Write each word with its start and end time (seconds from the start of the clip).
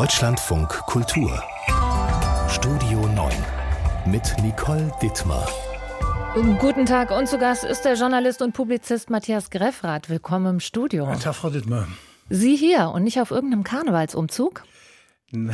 Deutschlandfunk 0.00 0.70
Kultur. 0.86 1.42
Studio 2.48 3.06
9 3.06 3.30
mit 4.06 4.34
Nicole 4.42 4.90
Dittmar. 5.02 5.46
Guten 6.58 6.86
Tag 6.86 7.10
und 7.10 7.28
zu 7.28 7.36
Gast 7.36 7.64
ist 7.64 7.82
der 7.82 7.96
Journalist 7.96 8.40
und 8.40 8.54
Publizist 8.54 9.10
Matthias 9.10 9.50
Greffrath. 9.50 10.08
Willkommen 10.08 10.54
im 10.54 10.60
Studio. 10.60 11.04
Guten 11.04 11.20
Tag, 11.20 11.34
Frau 11.34 11.50
Dittmar. 11.50 11.86
Sie 12.30 12.56
hier 12.56 12.92
und 12.94 13.04
nicht 13.04 13.20
auf 13.20 13.30
irgendeinem 13.30 13.62
Karnevalsumzug? 13.62 14.64
Nein, 15.32 15.52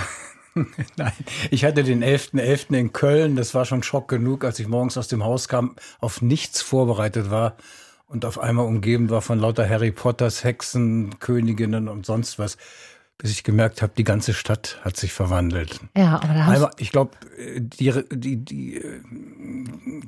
ich 1.50 1.64
hatte 1.64 1.82
den 1.82 2.04
11.11. 2.04 2.36
.11. 2.36 2.78
in 2.78 2.92
Köln. 2.92 3.34
Das 3.34 3.52
war 3.52 3.64
schon 3.64 3.82
Schock 3.82 4.06
genug, 4.06 4.44
als 4.44 4.60
ich 4.60 4.68
morgens 4.68 4.96
aus 4.96 5.08
dem 5.08 5.24
Haus 5.24 5.48
kam, 5.48 5.74
auf 5.98 6.22
nichts 6.22 6.62
vorbereitet 6.62 7.32
war 7.32 7.56
und 8.06 8.24
auf 8.24 8.38
einmal 8.38 8.66
umgeben 8.66 9.10
war 9.10 9.22
von 9.22 9.40
lauter 9.40 9.68
Harry 9.68 9.90
Potters 9.90 10.44
Hexen, 10.44 11.18
Königinnen 11.18 11.88
und 11.88 12.06
sonst 12.06 12.38
was 12.38 12.56
bis 13.18 13.30
ich 13.30 13.44
gemerkt 13.44 13.80
habe, 13.80 13.92
die 13.96 14.04
ganze 14.04 14.34
Stadt 14.34 14.78
hat 14.82 14.96
sich 14.96 15.12
verwandelt. 15.12 15.80
Ja, 15.96 16.16
aber 16.22 16.34
da 16.34 16.46
Einmal, 16.48 16.70
ich 16.76 16.92
glaube, 16.92 17.16
die, 17.56 17.92
die, 18.12 18.36
die, 18.36 18.82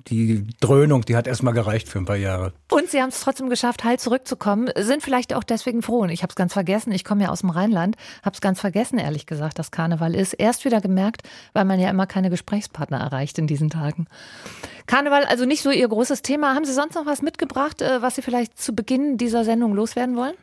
die 0.06 0.46
Dröhnung, 0.60 1.02
die 1.02 1.16
hat 1.16 1.26
erstmal 1.26 1.54
gereicht 1.54 1.88
für 1.88 1.98
ein 1.98 2.04
paar 2.04 2.16
Jahre. 2.16 2.52
Und 2.70 2.90
Sie 2.90 3.00
haben 3.00 3.08
es 3.08 3.20
trotzdem 3.20 3.48
geschafft, 3.48 3.82
heil 3.84 3.98
zurückzukommen, 3.98 4.70
sind 4.76 5.02
vielleicht 5.02 5.32
auch 5.32 5.42
deswegen 5.42 5.80
froh. 5.80 6.00
Und 6.00 6.10
ich 6.10 6.22
habe 6.22 6.30
es 6.30 6.36
ganz 6.36 6.52
vergessen, 6.52 6.92
ich 6.92 7.02
komme 7.04 7.24
ja 7.24 7.30
aus 7.30 7.40
dem 7.40 7.50
Rheinland, 7.50 7.96
habe 8.22 8.34
es 8.34 8.42
ganz 8.42 8.60
vergessen, 8.60 8.98
ehrlich 8.98 9.24
gesagt, 9.24 9.58
dass 9.58 9.70
Karneval 9.70 10.14
ist. 10.14 10.34
Erst 10.34 10.66
wieder 10.66 10.82
gemerkt, 10.82 11.22
weil 11.54 11.64
man 11.64 11.80
ja 11.80 11.88
immer 11.88 12.06
keine 12.06 12.28
Gesprächspartner 12.28 12.98
erreicht 12.98 13.38
in 13.38 13.46
diesen 13.46 13.70
Tagen. 13.70 14.06
Karneval, 14.86 15.24
also 15.24 15.46
nicht 15.46 15.62
so 15.62 15.70
Ihr 15.70 15.88
großes 15.88 16.20
Thema. 16.20 16.54
Haben 16.54 16.66
Sie 16.66 16.74
sonst 16.74 16.94
noch 16.94 17.06
was 17.06 17.22
mitgebracht, 17.22 17.80
äh, 17.80 18.02
was 18.02 18.16
Sie 18.16 18.22
vielleicht 18.22 18.58
zu 18.58 18.74
Beginn 18.74 19.16
dieser 19.16 19.44
Sendung 19.44 19.72
loswerden 19.74 20.16
wollen? 20.16 20.34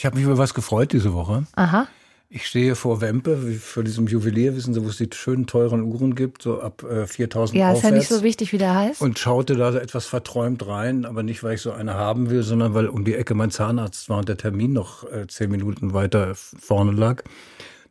Ich 0.00 0.06
habe 0.06 0.16
mich 0.16 0.24
über 0.24 0.38
was 0.38 0.54
gefreut 0.54 0.94
diese 0.94 1.12
Woche. 1.12 1.44
Aha. 1.56 1.86
Ich 2.30 2.46
stehe 2.46 2.74
vor 2.74 3.02
Wempe, 3.02 3.36
für 3.36 3.84
diesem 3.84 4.06
Juwelier, 4.06 4.56
wissen 4.56 4.72
Sie, 4.72 4.82
wo 4.82 4.88
es 4.88 4.96
die 4.96 5.10
schönen, 5.12 5.46
teuren 5.46 5.82
Uhren 5.82 6.14
gibt, 6.14 6.40
so 6.40 6.62
ab 6.62 6.82
äh, 6.84 7.06
4000 7.06 7.58
Ja, 7.58 7.66
aufwärts. 7.66 7.84
ist 7.84 7.90
ja 7.90 7.96
nicht 7.98 8.08
so 8.08 8.22
wichtig, 8.22 8.52
wie 8.54 8.56
der 8.56 8.74
heißt. 8.74 9.02
Und 9.02 9.18
schaute 9.18 9.56
da 9.56 9.74
etwas 9.74 10.06
verträumt 10.06 10.66
rein, 10.66 11.04
aber 11.04 11.22
nicht, 11.22 11.42
weil 11.42 11.56
ich 11.56 11.60
so 11.60 11.72
eine 11.72 11.92
haben 11.92 12.30
will, 12.30 12.42
sondern 12.42 12.72
weil 12.72 12.88
um 12.88 13.04
die 13.04 13.14
Ecke 13.14 13.34
mein 13.34 13.50
Zahnarzt 13.50 14.08
war 14.08 14.16
und 14.20 14.28
der 14.30 14.38
Termin 14.38 14.72
noch 14.72 15.04
äh, 15.12 15.26
zehn 15.26 15.50
Minuten 15.50 15.92
weiter 15.92 16.34
vorne 16.34 16.92
lag. 16.92 17.22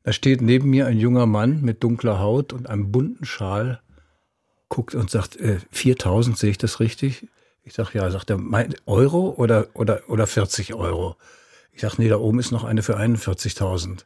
Da 0.02 0.12
steht 0.12 0.42
neben 0.42 0.68
mir 0.68 0.88
ein 0.88 0.98
junger 0.98 1.28
Mann 1.28 1.62
mit 1.62 1.84
dunkler 1.84 2.20
Haut 2.20 2.54
und 2.54 2.68
einem 2.72 2.92
bunten 2.92 3.26
Schal, 3.26 3.82
guckt 4.68 4.96
und 4.96 5.12
sagt, 5.12 5.40
äh, 5.40 5.60
4000, 5.70 6.40
sehe 6.40 6.50
ich 6.50 6.58
das 6.58 6.80
richtig? 6.80 7.28
Ich 7.62 7.76
sage, 7.76 7.92
ja, 7.94 8.10
sagt 8.10 8.32
er, 8.32 8.40
mein 8.40 8.74
Euro 8.88 9.36
oder, 9.38 9.68
oder, 9.76 10.02
oder 10.08 10.26
40 10.26 10.74
Euro? 10.74 11.16
Ich 11.80 11.84
sage, 11.84 11.96
nee, 12.00 12.10
da 12.10 12.18
oben 12.18 12.40
ist 12.40 12.52
noch 12.52 12.66
eine 12.66 12.84
für 12.84 12.98
41.000. 13.00 14.00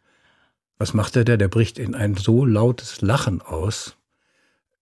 Was 0.77 0.93
macht 0.93 1.15
der 1.15 1.23
der? 1.23 1.37
Der 1.37 1.47
bricht 1.47 1.79
in 1.79 1.95
ein 1.95 2.13
so 2.13 2.45
lautes 2.45 3.01
Lachen 3.01 3.41
aus 3.41 3.97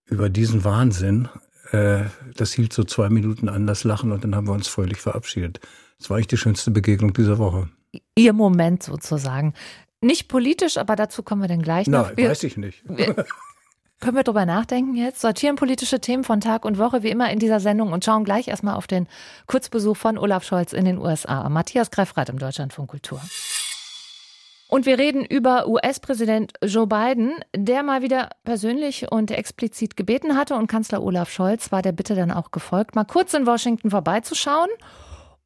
über 0.03 0.27
diesen 0.27 0.65
Wahnsinn. 0.65 1.29
Äh, 1.71 2.03
das 2.35 2.51
hielt 2.51 2.73
so 2.73 2.83
zwei 2.83 3.07
Minuten 3.09 3.47
an, 3.47 3.65
das 3.65 3.85
Lachen, 3.85 4.11
und 4.11 4.25
dann 4.25 4.35
haben 4.35 4.45
wir 4.45 4.51
uns 4.51 4.67
fröhlich 4.67 4.97
verabschiedet. 4.97 5.61
Das 5.99 6.09
war 6.09 6.17
eigentlich 6.17 6.27
die 6.27 6.35
schönste 6.37 6.69
Begegnung 6.69 7.13
dieser 7.13 7.37
Woche. 7.37 7.69
Ihr 8.15 8.33
Moment 8.33 8.83
sozusagen. 8.83 9.53
Nicht 10.01 10.27
politisch, 10.27 10.75
aber 10.75 10.97
dazu 10.97 11.23
kommen 11.23 11.43
wir 11.43 11.47
dann 11.47 11.61
gleich 11.61 11.87
noch. 11.87 12.17
Wir- 12.17 12.29
weiß 12.29 12.43
ich 12.43 12.57
nicht. 12.57 12.83
wir- 12.89 13.25
Können 14.01 14.17
wir 14.17 14.23
drüber 14.23 14.47
nachdenken 14.47 14.95
jetzt? 14.95 15.21
Sortieren 15.21 15.57
politische 15.57 16.01
Themen 16.01 16.23
von 16.23 16.41
Tag 16.41 16.65
und 16.65 16.79
Woche 16.79 17.03
wie 17.03 17.11
immer 17.11 17.29
in 17.29 17.37
dieser 17.37 17.59
Sendung 17.59 17.93
und 17.93 18.03
schauen 18.03 18.23
gleich 18.23 18.47
erstmal 18.47 18.73
auf 18.73 18.87
den 18.87 19.07
Kurzbesuch 19.45 19.95
von 19.95 20.17
Olaf 20.17 20.43
Scholz 20.43 20.73
in 20.73 20.85
den 20.85 20.97
USA. 20.97 21.47
Matthias 21.49 21.91
Greffrath 21.91 22.29
im 22.29 22.39
Deutschlandfunk 22.39 22.89
Kultur. 22.89 23.21
Und 24.69 24.87
wir 24.87 24.97
reden 24.97 25.23
über 25.23 25.67
US-Präsident 25.67 26.53
Joe 26.63 26.87
Biden, 26.87 27.35
der 27.55 27.83
mal 27.83 28.01
wieder 28.01 28.29
persönlich 28.43 29.11
und 29.11 29.29
explizit 29.29 29.95
gebeten 29.95 30.35
hatte 30.35 30.55
und 30.55 30.65
Kanzler 30.65 31.03
Olaf 31.03 31.29
Scholz 31.29 31.71
war 31.71 31.83
der 31.83 31.91
Bitte 31.91 32.15
dann 32.15 32.31
auch 32.31 32.49
gefolgt, 32.49 32.95
mal 32.95 33.03
kurz 33.03 33.35
in 33.35 33.45
Washington 33.45 33.91
vorbeizuschauen. 33.91 34.69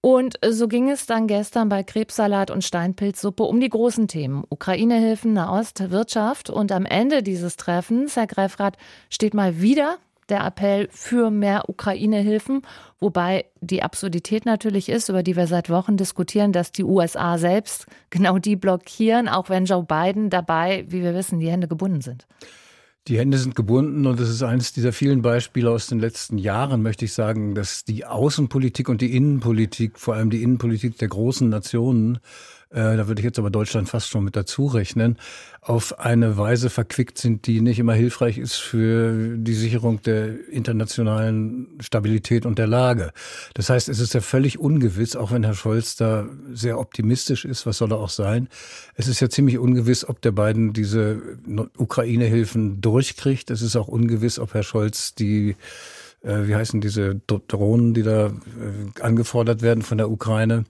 Und 0.05 0.38
so 0.47 0.67
ging 0.67 0.91
es 0.91 1.07
dann 1.07 1.25
gestern 1.25 1.67
bei 1.67 1.81
Krebssalat 1.81 2.51
und 2.51 2.63
Steinpilzsuppe 2.63 3.41
um 3.41 3.59
die 3.59 3.69
großen 3.69 4.07
Themen. 4.07 4.43
Ukraine-Hilfen, 4.47 5.33
Nahost, 5.33 5.89
Wirtschaft. 5.89 6.51
Und 6.51 6.71
am 6.71 6.85
Ende 6.85 7.23
dieses 7.23 7.55
Treffens, 7.55 8.16
Herr 8.16 8.27
Greifrath, 8.27 8.77
steht 9.09 9.33
mal 9.33 9.61
wieder 9.61 9.97
der 10.29 10.45
Appell 10.45 10.89
für 10.91 11.31
mehr 11.31 11.69
Ukraine-Hilfen. 11.69 12.61
Wobei 12.99 13.45
die 13.61 13.81
Absurdität 13.81 14.45
natürlich 14.45 14.89
ist, 14.89 15.09
über 15.09 15.23
die 15.23 15.35
wir 15.35 15.47
seit 15.47 15.71
Wochen 15.71 15.97
diskutieren, 15.97 16.51
dass 16.51 16.72
die 16.72 16.83
USA 16.83 17.39
selbst 17.39 17.87
genau 18.11 18.37
die 18.37 18.57
blockieren, 18.57 19.27
auch 19.27 19.49
wenn 19.49 19.66
Joe 19.66 19.81
Biden 19.81 20.29
dabei, 20.29 20.85
wie 20.87 21.01
wir 21.01 21.16
wissen, 21.16 21.39
die 21.39 21.49
Hände 21.49 21.67
gebunden 21.67 22.01
sind. 22.01 22.27
Die 23.07 23.19
Hände 23.19 23.38
sind 23.38 23.55
gebunden 23.55 24.07
und 24.07 24.19
es 24.19 24.29
ist 24.29 24.41
eines 24.41 24.73
dieser 24.73 24.91
vielen 24.91 25.21
Beispiele 25.21 25.69
aus 25.69 25.85
den 25.85 25.99
letzten 25.99 26.39
Jahren, 26.39 26.81
möchte 26.81 27.05
ich 27.05 27.13
sagen, 27.13 27.53
dass 27.53 27.83
die 27.83 28.03
Außenpolitik 28.03 28.89
und 28.89 28.99
die 28.99 29.16
Innenpolitik, 29.16 29.99
vor 29.99 30.16
allem 30.16 30.31
die 30.31 30.41
Innenpolitik 30.41 30.97
der 30.97 31.09
großen 31.09 31.47
Nationen, 31.47 32.17
äh, 32.75 32.97
da 32.97 33.08
würde 33.08 33.22
ich 33.22 33.25
jetzt 33.25 33.40
aber 33.40 33.50
Deutschland 33.50 33.88
fast 33.88 34.09
schon 34.09 34.25
mit 34.25 34.36
dazu 34.36 34.68
rechnen, 34.68 35.18
auf 35.62 35.97
eine 35.97 36.38
Weise 36.38 36.69
verquickt 36.69 37.18
sind, 37.18 37.47
die 37.47 37.62
nicht 37.62 37.80
immer 37.80 37.94
hilfreich 37.94 38.38
ist 38.38 38.56
für 38.56 39.38
die 39.38 39.53
Sicherung 39.53 40.02
der 40.02 40.47
internationalen 40.50 41.68
Stabilität 41.80 42.46
und 42.46 42.59
der 42.59 42.68
Lage. 42.68 43.14
Das 43.53 43.69
heißt, 43.69 43.88
es 43.88 44.00
ist 44.00 44.14
ja 44.14 44.19
völlig 44.19 44.59
ungewiss, 44.59 45.16
auch 45.16 45.31
wenn 45.31 45.44
Herr 45.44 45.56
Scholz 45.56 45.96
da 45.96 46.28
sehr 46.52 46.78
optimistisch 46.78 47.46
ist, 47.46 47.66
was 47.66 47.78
soll 47.78 47.94
er 47.94 47.97
auch 47.97 48.09
sein. 48.09 48.50
Es 48.96 49.08
ist 49.08 49.22
ja 49.22 49.30
ziemlich 49.30 49.58
ungewiss, 49.58 50.08
ob 50.08 50.22
der 50.22 50.34
beiden 50.34 50.74
diese 50.74 51.22
Ukraine-Hilfen 51.78 52.81
durchkriegt. 52.81 53.52
Es 53.52 53.62
ist 53.62 53.78
auch 53.78 53.88
ungewiss, 53.88 54.38
ob 54.38 54.53
Herr 54.53 54.64
Scholz 54.64 55.16
die 55.16 55.56
äh, 56.25 56.47
wie 56.47 56.56
heißen 56.56 56.81
diese 56.81 57.22
Dro- 57.28 57.41
Drohnen, 57.47 57.94
die 57.94 58.03
da 58.03 58.28
äh, 58.28 59.02
angefordert 59.02 59.62
werden 59.62 59.84
von 59.84 59.97
der 59.97 60.09
Ukraine, 60.09 60.66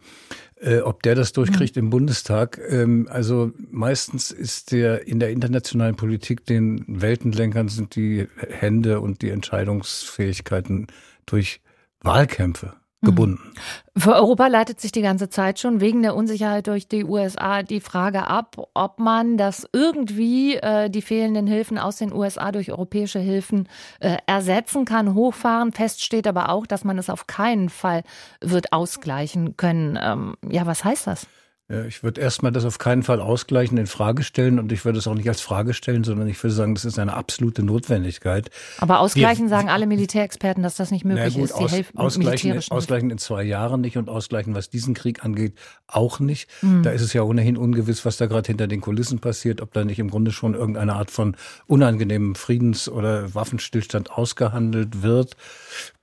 äh, 0.59 0.79
ob 0.79 1.03
der 1.03 1.15
das 1.15 1.33
durchkriegt 1.33 1.77
im 1.77 1.89
Bundestag. 1.89 2.59
Ähm, 2.69 3.07
also 3.09 3.51
meistens 3.71 4.31
ist 4.31 4.71
der 4.71 5.07
in 5.07 5.19
der 5.19 5.31
internationalen 5.31 5.95
Politik 5.95 6.45
den 6.45 6.83
Weltenlenkern 6.87 7.69
sind 7.69 7.95
die 7.95 8.27
Hände 8.37 8.99
und 8.99 9.21
die 9.21 9.29
Entscheidungsfähigkeiten 9.29 10.87
durch 11.25 11.61
Wahlkämpfe 12.01 12.73
gebunden. 13.01 13.53
Für 13.97 14.15
Europa 14.15 14.47
leitet 14.47 14.81
sich 14.81 14.91
die 14.91 15.01
ganze 15.01 15.29
Zeit 15.29 15.59
schon 15.59 15.79
wegen 15.79 16.01
der 16.01 16.15
Unsicherheit 16.15 16.67
durch 16.67 16.87
die 16.87 17.05
USA 17.05 17.63
die 17.63 17.79
Frage 17.79 18.27
ab, 18.27 18.57
ob 18.73 18.99
man 18.99 19.37
das 19.37 19.67
irgendwie 19.71 20.55
äh, 20.55 20.89
die 20.89 21.01
fehlenden 21.01 21.47
Hilfen 21.47 21.77
aus 21.77 21.97
den 21.97 22.11
USA 22.11 22.51
durch 22.51 22.71
europäische 22.71 23.19
Hilfen 23.19 23.69
äh, 23.99 24.17
ersetzen 24.25 24.85
kann, 24.85 25.13
hochfahren. 25.13 25.71
Fest 25.71 26.03
steht 26.03 26.27
aber 26.27 26.49
auch, 26.49 26.65
dass 26.65 26.83
man 26.83 26.97
es 26.97 27.09
auf 27.09 27.27
keinen 27.27 27.69
Fall 27.69 28.03
wird 28.41 28.73
ausgleichen 28.73 29.55
können. 29.55 29.97
Ähm, 30.01 30.35
ja, 30.49 30.65
was 30.65 30.83
heißt 30.83 31.07
das? 31.07 31.27
Ja, 31.67 31.83
ich 31.85 32.03
würde 32.03 32.21
erstmal 32.21 32.51
das 32.51 32.63
auf 32.63 32.77
keinen 32.77 33.01
Fall 33.01 33.19
ausgleichen, 33.19 33.79
in 33.79 33.87
Frage 33.87 34.21
stellen 34.21 34.59
und 34.59 34.71
ich 34.71 34.85
würde 34.85 34.99
es 34.99 35.07
auch 35.07 35.15
nicht 35.15 35.27
als 35.27 35.41
Frage 35.41 35.73
stellen, 35.73 36.03
sondern 36.03 36.27
ich 36.27 36.41
würde 36.43 36.53
sagen, 36.53 36.75
das 36.75 36.85
ist 36.85 36.99
eine 36.99 37.15
absolute 37.15 37.63
Notwendigkeit. 37.63 38.51
Aber 38.77 38.99
ausgleichen 38.99 39.49
sagen 39.49 39.69
alle 39.69 39.87
Militärexperten, 39.87 40.61
dass 40.61 40.75
das 40.75 40.91
nicht 40.91 41.05
möglich 41.05 41.33
gut, 41.33 41.45
ist. 41.45 41.57
Die 41.57 41.63
aus, 41.63 41.71
helfen 41.71 41.97
ausgleichen, 41.97 42.61
ausgleichen 42.69 43.09
in 43.09 43.17
zwei 43.17 43.41
Jahren 43.41 43.81
nicht 43.81 43.97
und 43.97 44.09
ausgleichen, 44.09 44.53
was 44.53 44.69
diesen 44.69 44.93
Krieg 44.93 45.25
angeht, 45.25 45.53
auch 45.87 46.19
nicht. 46.19 46.51
Hm. 46.59 46.83
Da 46.83 46.91
ist 46.91 47.01
es 47.01 47.13
ja 47.13 47.23
ohnehin 47.23 47.57
ungewiss, 47.57 48.05
was 48.05 48.17
da 48.17 48.27
gerade 48.27 48.45
hinter 48.45 48.67
den 48.67 48.81
Kulissen 48.81 49.17
passiert, 49.17 49.59
ob 49.59 49.73
da 49.73 49.83
nicht 49.83 49.97
im 49.97 50.11
Grunde 50.11 50.31
schon 50.31 50.53
irgendeine 50.53 50.93
Art 50.93 51.09
von 51.09 51.35
unangenehmem 51.65 52.35
Friedens- 52.35 52.87
oder 52.87 53.33
Waffenstillstand 53.33 54.11
ausgehandelt 54.11 55.01
wird, 55.01 55.35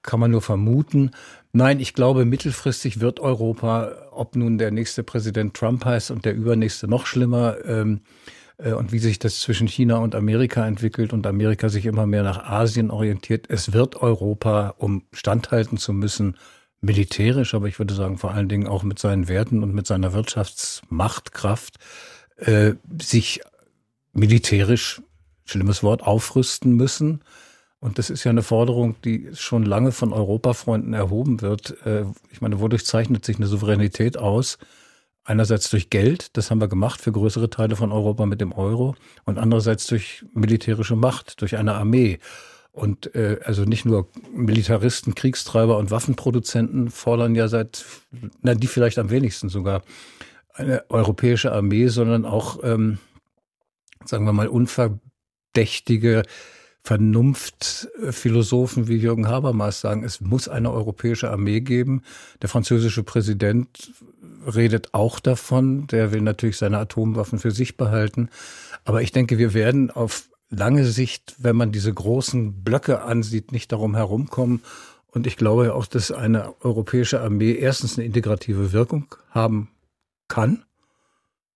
kann 0.03 0.19
man 0.19 0.33
nur 0.33 0.43
vermuten. 0.43 1.13
Nein, 1.55 1.81
ich 1.81 1.93
glaube, 1.93 2.25
mittelfristig 2.25 3.01
wird 3.01 3.21
Europa, 3.21 4.09
ob 4.11 4.37
nun 4.37 4.57
der 4.57 4.71
nächste 4.71 5.03
Präsident 5.03 5.55
Trump 5.55 5.85
heißt 5.85 6.11
und 6.11 6.25
der 6.25 6.35
übernächste 6.35 6.89
noch 6.89 7.05
schlimmer, 7.05 7.57
ähm, 7.67 8.01
äh, 8.57 8.73
und 8.73 8.93
wie 8.93 8.99
sich 8.99 9.19
das 9.19 9.41
zwischen 9.41 9.67
China 9.69 9.99
und 9.99 10.15
Amerika 10.15 10.67
entwickelt 10.67 11.13
und 11.13 11.27
Amerika 11.27 11.69
sich 11.69 11.87
immer 11.87 12.07
mehr 12.07 12.23
nach 12.23 12.45
Asien 12.45 12.91
orientiert. 12.91 13.47
Es 13.49 13.73
wird 13.73 13.97
Europa, 13.97 14.75
um 14.79 15.05
standhalten 15.13 15.77
zu 15.79 15.93
müssen, 15.93 16.37
militärisch, 16.81 17.55
aber 17.55 17.69
ich 17.69 17.79
würde 17.79 17.95
sagen 17.95 18.19
vor 18.19 18.33
allen 18.33 18.49
Dingen 18.49 18.67
auch 18.67 18.83
mit 18.83 18.99
seinen 18.99 19.29
Werten 19.29 19.63
und 19.63 19.75
mit 19.75 19.87
seiner 19.87 20.13
Wirtschaftsmachtkraft, 20.13 21.79
äh, 22.37 22.75
sich 23.01 23.41
militärisch, 24.15 25.03
schlimmes 25.45 25.83
Wort, 25.83 26.03
aufrüsten 26.03 26.75
müssen. 26.77 27.23
Und 27.83 27.99
das 27.99 28.11
ist 28.11 28.23
ja 28.23 28.31
eine 28.31 28.45
Forderung, 28.45 28.95
die 29.05 29.31
schon 29.33 29.65
lange 29.65 29.91
von 29.91 30.13
Europafreunden 30.13 30.95
erhoben 30.95 31.41
wird. 31.41 31.85
Äh, 31.85 32.05
Ich 32.31 32.41
meine, 32.41 32.61
wodurch 32.61 32.87
zeichnet 32.87 33.25
sich 33.25 33.39
eine 33.39 33.49
Souveränität 33.49 34.17
aus? 34.17 34.59
Einerseits 35.25 35.69
durch 35.69 35.91
Geld, 35.91 36.37
das 36.37 36.51
haben 36.51 36.61
wir 36.61 36.69
gemacht 36.69 37.01
für 37.01 37.11
größere 37.11 37.51
Teile 37.51 37.75
von 37.75 37.91
Europa 37.91 38.25
mit 38.25 38.41
dem 38.41 38.53
Euro, 38.53 38.95
und 39.25 39.37
andererseits 39.37 39.89
durch 39.89 40.25
militärische 40.33 40.95
Macht, 40.95 41.41
durch 41.41 41.57
eine 41.57 41.75
Armee. 41.75 42.21
Und 42.71 43.17
äh, 43.17 43.41
also 43.45 43.65
nicht 43.65 43.85
nur 43.85 44.09
Militaristen, 44.33 45.17
Kriegstreiber 45.17 45.77
und 45.77 45.91
Waffenproduzenten 45.91 46.89
fordern 46.89 47.35
ja 47.35 47.49
seit, 47.49 47.85
na 48.43 48.55
die 48.55 48.69
vielleicht 48.69 49.01
am 49.01 49.11
wenigsten 49.11 49.49
sogar, 49.49 49.83
eine 50.55 50.89
europäische 50.89 51.51
Armee, 51.51 51.89
sondern 51.89 52.27
auch, 52.27 52.63
ähm, 52.63 52.99
sagen 54.05 54.25
wir 54.25 54.33
mal, 54.33 54.47
unverdächtige 54.47 56.23
Vernunftphilosophen 56.85 58.89
wie 58.89 58.97
Jürgen 58.97 59.29
Habermas 59.29 59.81
sagen, 59.81 60.03
es 60.03 60.21
muss 60.21 60.49
eine 60.49 60.73
europäische 60.73 61.31
Armee 61.31 61.61
geben. 61.61 62.03
Der 62.43 62.49
französische 62.49 63.05
Präsident 63.05 63.93
redet 64.53 64.93
auch 64.93 65.21
davon. 65.21 65.87
Der 65.87 66.11
will 66.13 66.23
natürlich 66.23 66.57
seine 66.57 66.79
Atomwaffen 66.79 67.39
für 67.39 67.53
sich 67.53 67.77
behalten. 67.77 68.31
Aber 68.85 69.03
ich 69.03 69.13
denke, 69.13 69.39
wir 69.39 69.55
werden 69.55 69.93
auf 69.93 70.29
lange 70.51 70.85
Sicht, 70.85 71.37
wenn 71.39 71.57
man 71.57 71.71
diese 71.71 71.95
großen 71.95 72.65
Blöcke 72.65 73.03
ansieht, 73.03 73.53
nicht 73.53 73.71
darum 73.71 73.95
herumkommen. 73.95 74.63
Und 75.07 75.27
ich 75.27 75.37
glaube 75.37 75.75
auch, 75.75 75.87
dass 75.87 76.11
eine 76.11 76.53
europäische 76.63 77.21
Armee 77.21 77.53
erstens 77.53 77.97
eine 77.97 78.07
integrative 78.07 78.73
Wirkung 78.73 79.15
haben 79.31 79.69
kann. 80.27 80.65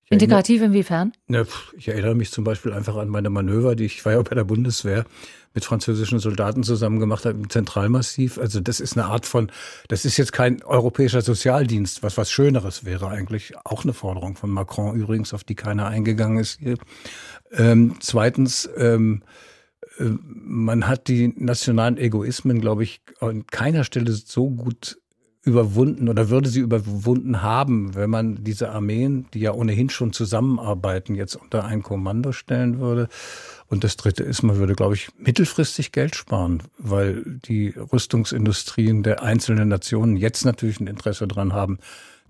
Integrativ 0.09 0.63
inwiefern? 0.63 1.13
Ne, 1.27 1.47
ich 1.77 1.89
erinnere 1.89 2.15
mich 2.15 2.31
zum 2.31 2.45
Beispiel 2.45 2.73
einfach 2.73 2.97
an 2.97 3.09
meine 3.09 3.29
Manöver, 3.29 3.75
die 3.75 3.87
ich 3.87 4.05
war 4.05 4.13
ja 4.13 4.23
bei 4.23 4.37
der 4.37 4.45
Bundeswehr 4.45 5.05
mit 5.53 5.65
französischen 5.65 6.21
Soldaten 6.21 6.63
zusammen 6.63 7.01
gemacht 7.01 7.25
habe 7.25 7.39
im 7.39 7.51
Zentralmassiv. 7.51 8.39
Also 8.39 8.61
das 8.61 8.79
ist 8.79 8.97
eine 8.97 9.07
Art 9.07 9.27
von, 9.27 9.51
das 9.89 10.05
ist 10.05 10.17
jetzt 10.17 10.33
kein 10.33 10.63
europäischer 10.63 11.23
Sozialdienst, 11.23 12.05
was 12.05 12.17
was 12.17 12.31
Schöneres 12.31 12.85
wäre 12.85 13.09
eigentlich. 13.09 13.55
Auch 13.65 13.83
eine 13.83 13.95
Forderung 13.95 14.37
von 14.37 14.51
Macron 14.51 14.95
übrigens, 14.95 15.35
auf 15.35 15.43
die 15.43 15.57
keiner 15.57 15.87
eingegangen 15.87 16.39
ist 16.39 16.61
hier. 16.61 16.77
Ähm, 17.53 17.97
zweitens, 17.99 18.69
ähm, 18.77 19.23
äh, 19.99 20.05
man 20.05 20.87
hat 20.87 21.09
die 21.09 21.35
nationalen 21.37 21.97
Egoismen, 21.97 22.61
glaube 22.61 22.85
ich, 22.85 23.01
an 23.21 23.47
keiner 23.47 23.83
Stelle 23.83 24.13
so 24.13 24.51
gut 24.51 24.99
überwunden 25.47 26.09
oder 26.09 26.29
würde 26.29 26.49
sie 26.49 26.61
überwunden 26.61 27.41
haben, 27.41 27.95
wenn 27.95 28.11
man 28.11 28.43
diese 28.43 28.71
Armeen, 28.71 29.27
die 29.33 29.39
ja 29.39 29.53
ohnehin 29.53 29.89
schon 29.89 30.13
zusammenarbeiten, 30.13 31.15
jetzt 31.15 31.37
unter 31.37 31.65
ein 31.65 31.85
Kommando 31.85 32.33
stellen 32.33 32.81
würde. 32.81 33.09
Und 33.69 33.85
das 33.85 33.97
Dritte 33.97 34.25
ist, 34.25 34.43
man 34.43 34.57
würde, 34.57 34.75
glaube 34.75 34.95
ich, 34.95 35.09
mittelfristig 35.19 35.93
Geld 35.93 36.17
sparen, 36.17 36.65
weil 36.79 37.23
die 37.47 37.69
Rüstungsindustrien 37.69 39.05
der 39.05 39.23
einzelnen 39.23 39.69
Nationen 39.69 40.17
jetzt 40.17 40.45
natürlich 40.45 40.81
ein 40.81 40.89
Interesse 40.89 41.29
dran 41.29 41.53
haben, 41.53 41.79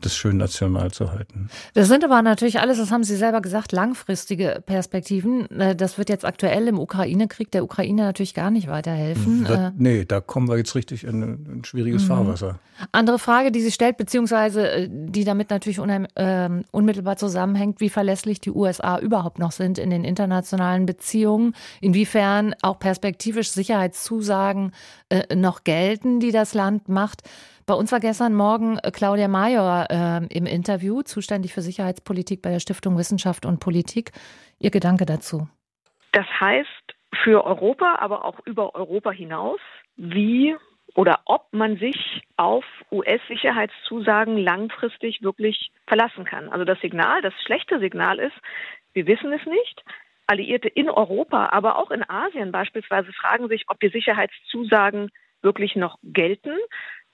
das 0.01 0.17
schön 0.17 0.37
national 0.37 0.91
zu 0.91 1.11
halten. 1.11 1.49
Das 1.75 1.89
sind 1.89 2.05
aber 2.05 2.23
natürlich 2.23 2.61
alles, 2.61 2.79
das 2.79 2.91
haben 2.91 3.05
Sie 3.05 3.17
selber 3.17 3.41
gesagt, 3.41 3.73
langfristige 3.73 4.63
Perspektiven. 4.65 5.51
Äh, 5.51 5.75
das 5.75 5.99
wird 5.99 6.09
jetzt 6.09 6.25
aktuell 6.25 6.69
im 6.69 6.79
Ukraine-Krieg 6.79 7.51
der 7.51 7.65
Ukraine 7.65 8.03
natürlich 8.03 8.35
gar 8.35 8.51
nicht 8.51 8.69
weiterhelfen. 8.69 9.49
Wird, 9.49 9.59
äh, 9.59 9.71
nee, 9.77 10.05
da 10.05 10.21
kommen 10.21 10.49
wir 10.49 10.57
jetzt 10.59 10.75
richtig 10.75 11.05
in 11.05 11.23
ein 11.23 11.65
schwieriges 11.65 12.05
mhm. 12.05 12.09
Fahrwasser. 12.09 12.59
Andere 12.93 13.19
Frage, 13.19 13.51
die 13.53 13.63
sich 13.63 13.75
stellt, 13.75 13.97
beziehungsweise 13.97 14.71
äh, 14.71 14.89
die 14.91 15.25
damit 15.25 15.51
natürlich 15.51 15.79
äh, 15.79 16.49
unmittelbar 16.71 17.17
zusammenhängt, 17.17 17.81
wie 17.81 17.89
verlässlich 17.89 18.41
die 18.41 18.51
USA 18.51 18.99
überhaupt 18.99 19.39
noch 19.39 19.53
sind 19.53 19.79
in 19.79 19.91
den 19.91 20.05
internationalen 20.05 20.87
Beziehungen, 20.87 21.55
inwiefern 21.81 22.55
auch 22.63 22.79
perspektivisch 22.79 23.51
Sicherheitszusagen 23.51 24.73
äh, 25.09 25.35
noch 25.35 25.65
gelten, 25.65 26.21
die 26.21 26.33
das 26.33 26.55
Land 26.55 26.89
macht. 26.89 27.23
Bei 27.67 27.75
uns 27.75 27.91
war 27.91 27.99
gestern 27.99 28.33
Morgen 28.33 28.79
äh, 28.79 28.93
Claudia 28.93 29.27
Major 29.27 29.87
äh, 29.91 30.25
im 30.31 30.47
Interview, 30.47 31.03
zuständig 31.03 31.53
für 31.53 31.63
Sicherheitspolitik 31.63 32.41
bei 32.41 32.51
der 32.51 32.61
Stiftung 32.61 32.97
Wissenschaft 32.97 33.45
und 33.45 33.59
Politik. 33.59 34.13
Ihr 34.61 34.71
Gedanke 34.71 35.05
dazu? 35.05 35.49
Das 36.13 36.27
heißt 36.39 36.95
für 37.25 37.45
Europa, 37.45 37.97
aber 37.99 38.25
auch 38.25 38.39
über 38.47 38.77
Europa 38.77 39.11
hinaus, 39.11 39.59
wie 39.97 40.55
oder 40.95 41.21
ob 41.25 41.53
man 41.53 41.77
sich 41.77 42.23
auf 42.37 42.65
US-Sicherheitszusagen 42.93 44.39
langfristig 44.39 45.23
wirklich 45.23 45.73
verlassen 45.89 46.25
kann. 46.25 46.49
Also 46.49 46.65
das 46.65 46.81
Signal, 46.81 47.21
das 47.21 47.35
schlechte 47.45 47.81
Signal 47.81 48.21
ist, 48.21 48.37
wir 48.93 49.09
wissen 49.09 49.33
es 49.33 49.45
nicht. 49.45 49.85
Alliierte 50.29 50.69
in 50.69 50.89
Europa, 50.89 51.51
aber 51.51 51.79
auch 51.79 51.91
in 51.91 52.09
Asien 52.09 52.53
beispielsweise 52.53 53.13
fragen 53.13 53.49
sich, 53.49 53.65
ob 53.69 53.81
die 53.81 53.91
Sicherheitszusagen 53.91 55.11
wirklich 55.43 55.77
noch 55.77 55.99
gelten. 56.03 56.57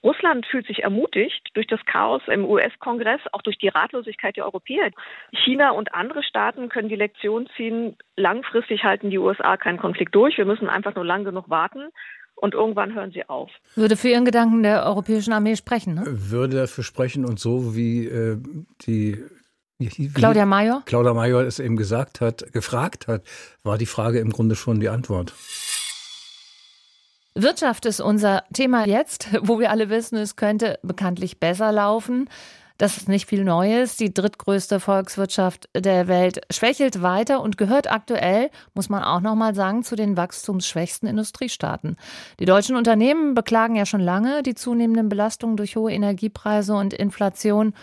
Russland 0.03 0.45
fühlt 0.45 0.67
sich 0.67 0.83
ermutigt 0.83 1.49
durch 1.53 1.67
das 1.67 1.79
Chaos 1.85 2.21
im 2.27 2.45
US-Kongress, 2.45 3.21
auch 3.31 3.41
durch 3.41 3.57
die 3.57 3.69
Ratlosigkeit 3.69 4.35
der 4.35 4.45
Europäer. 4.45 4.91
China 5.31 5.71
und 5.71 5.93
andere 5.93 6.23
Staaten 6.23 6.69
können 6.69 6.89
die 6.89 6.95
Lektion 6.95 7.47
ziehen, 7.55 7.95
langfristig 8.17 8.83
halten 8.83 9.09
die 9.09 9.17
USA 9.17 9.57
keinen 9.57 9.77
Konflikt 9.77 10.13
durch. 10.13 10.37
Wir 10.37 10.45
müssen 10.45 10.67
einfach 10.67 10.95
nur 10.95 11.05
lang 11.05 11.23
genug 11.23 11.49
warten. 11.49 11.89
Und 12.35 12.55
irgendwann 12.55 12.93
hören 12.93 13.11
sie 13.11 13.29
auf. 13.29 13.51
Würde 13.75 13.95
für 13.95 14.09
Ihren 14.09 14.25
Gedanken 14.25 14.63
der 14.63 14.85
europäischen 14.85 15.31
Armee 15.33 15.55
sprechen, 15.55 15.93
ne? 15.93 16.03
Würde 16.05 16.57
dafür 16.57 16.83
sprechen 16.83 17.25
und 17.25 17.39
so 17.39 17.75
wie 17.75 18.07
äh, 18.07 18.37
die 18.85 19.23
wie, 19.77 20.09
Claudia 20.09 20.45
Major? 20.45 20.81
Claudia 20.85 21.13
Major 21.13 21.41
es 21.43 21.59
eben 21.59 21.75
gesagt 21.77 22.21
hat, 22.21 22.51
gefragt 22.53 23.07
hat, 23.07 23.23
war 23.63 23.77
die 23.77 23.85
Frage 23.85 24.19
im 24.19 24.31
Grunde 24.31 24.55
schon 24.55 24.79
die 24.79 24.89
Antwort. 24.89 25.33
Wirtschaft 27.35 27.85
ist 27.85 27.99
unser 27.99 28.43
Thema 28.53 28.85
jetzt, 28.85 29.29
wo 29.41 29.59
wir 29.59 29.71
alle 29.71 29.89
wissen, 29.89 30.17
es 30.17 30.35
könnte 30.35 30.79
bekanntlich 30.83 31.39
besser 31.39 31.71
laufen. 31.71 32.29
Das 32.77 32.97
ist 32.97 33.07
nicht 33.07 33.29
viel 33.29 33.43
Neues. 33.43 33.97
Die 33.97 34.13
drittgrößte 34.13 34.79
Volkswirtschaft 34.79 35.69
der 35.75 36.07
Welt 36.07 36.41
schwächelt 36.51 37.01
weiter 37.01 37.41
und 37.41 37.57
gehört 37.57 37.89
aktuell, 37.91 38.49
muss 38.73 38.89
man 38.89 39.03
auch 39.03 39.21
noch 39.21 39.35
mal 39.35 39.53
sagen, 39.53 39.83
zu 39.83 39.95
den 39.95 40.17
wachstumsschwächsten 40.17 41.07
Industriestaaten. 41.07 41.97
Die 42.39 42.45
deutschen 42.45 42.75
Unternehmen 42.75 43.35
beklagen 43.35 43.75
ja 43.75 43.85
schon 43.85 44.01
lange 44.01 44.41
die 44.41 44.55
zunehmenden 44.55 45.07
Belastungen 45.07 45.55
durch 45.55 45.75
hohe 45.75 45.93
Energiepreise 45.93 46.73
und 46.73 46.93
Inflation. 46.93 47.73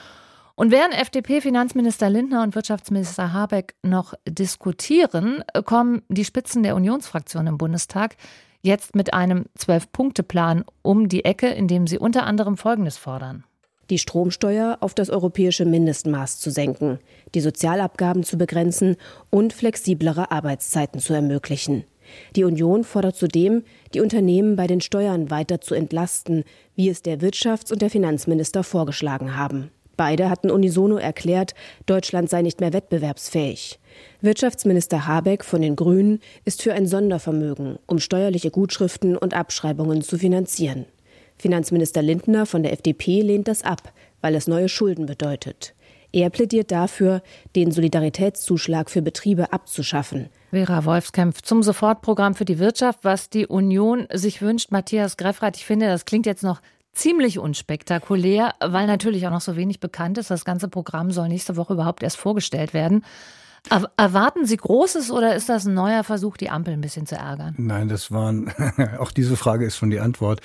Und 0.56 0.72
während 0.72 0.92
FDP-Finanzminister 0.92 2.10
Lindner 2.10 2.42
und 2.42 2.54
Wirtschaftsminister 2.54 3.32
Habeck 3.32 3.76
noch 3.82 4.14
diskutieren, 4.28 5.42
kommen 5.64 6.02
die 6.08 6.24
Spitzen 6.24 6.62
der 6.64 6.74
Unionsfraktion 6.74 7.46
im 7.46 7.56
Bundestag 7.56 8.16
jetzt 8.62 8.94
mit 8.94 9.14
einem 9.14 9.46
Zwölf-Punkte-Plan 9.56 10.64
um 10.82 11.08
die 11.08 11.24
Ecke, 11.24 11.48
in 11.48 11.68
dem 11.68 11.86
sie 11.86 11.98
unter 11.98 12.24
anderem 12.24 12.56
Folgendes 12.56 12.98
fordern. 12.98 13.44
Die 13.90 13.98
Stromsteuer 13.98 14.78
auf 14.80 14.94
das 14.94 15.10
europäische 15.10 15.64
Mindestmaß 15.64 16.38
zu 16.38 16.50
senken, 16.50 17.00
die 17.34 17.40
Sozialabgaben 17.40 18.22
zu 18.22 18.38
begrenzen 18.38 18.96
und 19.30 19.52
flexiblere 19.52 20.30
Arbeitszeiten 20.30 21.00
zu 21.00 21.12
ermöglichen. 21.12 21.84
Die 22.36 22.44
Union 22.44 22.84
fordert 22.84 23.16
zudem, 23.16 23.64
die 23.94 24.00
Unternehmen 24.00 24.56
bei 24.56 24.66
den 24.66 24.80
Steuern 24.80 25.30
weiter 25.30 25.60
zu 25.60 25.74
entlasten, 25.74 26.44
wie 26.74 26.88
es 26.88 27.02
der 27.02 27.20
Wirtschafts- 27.20 27.72
und 27.72 27.82
der 27.82 27.90
Finanzminister 27.90 28.62
vorgeschlagen 28.62 29.36
haben. 29.36 29.70
Beide 30.00 30.30
hatten 30.30 30.50
unisono 30.50 30.96
erklärt, 30.96 31.52
Deutschland 31.84 32.30
sei 32.30 32.40
nicht 32.40 32.60
mehr 32.60 32.72
wettbewerbsfähig. 32.72 33.78
Wirtschaftsminister 34.22 35.06
Habeck 35.06 35.44
von 35.44 35.60
den 35.60 35.76
Grünen 35.76 36.20
ist 36.46 36.62
für 36.62 36.72
ein 36.72 36.86
Sondervermögen, 36.86 37.78
um 37.84 37.98
steuerliche 37.98 38.50
Gutschriften 38.50 39.14
und 39.14 39.34
Abschreibungen 39.34 40.00
zu 40.00 40.16
finanzieren. 40.16 40.86
Finanzminister 41.36 42.00
Lindner 42.00 42.46
von 42.46 42.62
der 42.62 42.72
FDP 42.72 43.20
lehnt 43.20 43.46
das 43.46 43.62
ab, 43.62 43.92
weil 44.22 44.34
es 44.36 44.46
neue 44.46 44.70
Schulden 44.70 45.04
bedeutet. 45.04 45.74
Er 46.12 46.30
plädiert 46.30 46.70
dafür, 46.70 47.20
den 47.54 47.70
Solidaritätszuschlag 47.70 48.88
für 48.88 49.02
Betriebe 49.02 49.52
abzuschaffen. 49.52 50.30
Vera 50.48 50.86
Wolfskämpf 50.86 51.42
zum 51.42 51.62
Sofortprogramm 51.62 52.34
für 52.34 52.46
die 52.46 52.58
Wirtschaft, 52.58 53.00
was 53.02 53.28
die 53.28 53.46
Union 53.46 54.06
sich 54.10 54.40
wünscht. 54.40 54.70
Matthias 54.70 55.18
Greffrath, 55.18 55.58
ich 55.58 55.66
finde, 55.66 55.88
das 55.88 56.06
klingt 56.06 56.24
jetzt 56.24 56.42
noch 56.42 56.62
ziemlich 56.92 57.38
unspektakulär, 57.38 58.54
weil 58.60 58.86
natürlich 58.86 59.26
auch 59.26 59.30
noch 59.30 59.40
so 59.40 59.56
wenig 59.56 59.80
bekannt 59.80 60.18
ist. 60.18 60.30
Das 60.30 60.44
ganze 60.44 60.68
Programm 60.68 61.10
soll 61.10 61.28
nächste 61.28 61.56
Woche 61.56 61.74
überhaupt 61.74 62.02
erst 62.02 62.16
vorgestellt 62.16 62.74
werden. 62.74 63.04
Erwarten 63.96 64.46
Sie 64.46 64.56
Großes 64.56 65.10
oder 65.10 65.36
ist 65.36 65.48
das 65.48 65.66
ein 65.66 65.74
neuer 65.74 66.02
Versuch, 66.02 66.36
die 66.36 66.50
Ampel 66.50 66.74
ein 66.74 66.80
bisschen 66.80 67.06
zu 67.06 67.14
ärgern? 67.14 67.54
Nein, 67.58 67.88
das 67.88 68.10
waren, 68.10 68.52
auch 68.98 69.12
diese 69.12 69.36
Frage 69.36 69.64
ist 69.64 69.76
schon 69.76 69.90
die 69.90 70.00
Antwort. 70.00 70.40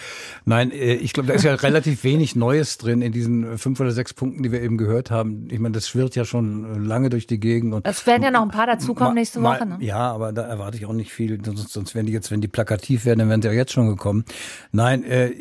Nein, 0.45 0.72
äh, 0.72 0.95
ich 0.95 1.13
glaube, 1.13 1.27
da 1.27 1.34
ist 1.34 1.43
ja 1.43 1.55
relativ 1.55 2.03
wenig 2.03 2.36
Neues 2.36 2.77
drin 2.77 3.01
in 3.01 3.12
diesen 3.12 3.57
fünf 3.57 3.79
oder 3.79 3.91
sechs 3.91 4.13
Punkten, 4.13 4.43
die 4.43 4.51
wir 4.51 4.62
eben 4.62 4.77
gehört 4.77 5.10
haben. 5.10 5.48
Ich 5.50 5.60
meine, 5.60 5.74
das 5.74 5.88
schwirrt 5.88 6.15
ja 6.15 6.25
schon 6.25 6.86
lange 6.86 7.10
durch 7.10 7.25
die 7.25 7.39
Gegend. 7.39 7.74
Und 7.74 7.88
es 7.88 8.05
werden 8.05 8.24
ja 8.24 8.31
noch 8.31 8.43
ein 8.43 8.51
paar 8.51 8.67
dazukommen 8.67 9.15
nächste 9.15 9.41
Woche. 9.41 9.65
Ne? 9.65 9.77
Ja, 9.79 10.12
aber 10.12 10.31
da 10.31 10.43
erwarte 10.43 10.77
ich 10.77 10.86
auch 10.86 10.93
nicht 10.93 11.12
viel. 11.12 11.43
Sonst, 11.43 11.69
sonst 11.69 11.95
werden 11.95 12.07
die 12.07 12.13
jetzt, 12.13 12.31
wenn 12.31 12.41
die 12.41 12.48
plakativ 12.48 13.05
werden, 13.05 13.19
dann 13.19 13.29
wären 13.29 13.41
sie 13.41 13.48
ja 13.48 13.53
jetzt 13.53 13.72
schon 13.72 13.88
gekommen. 13.88 14.25
Nein, 14.72 15.03
äh, 15.03 15.31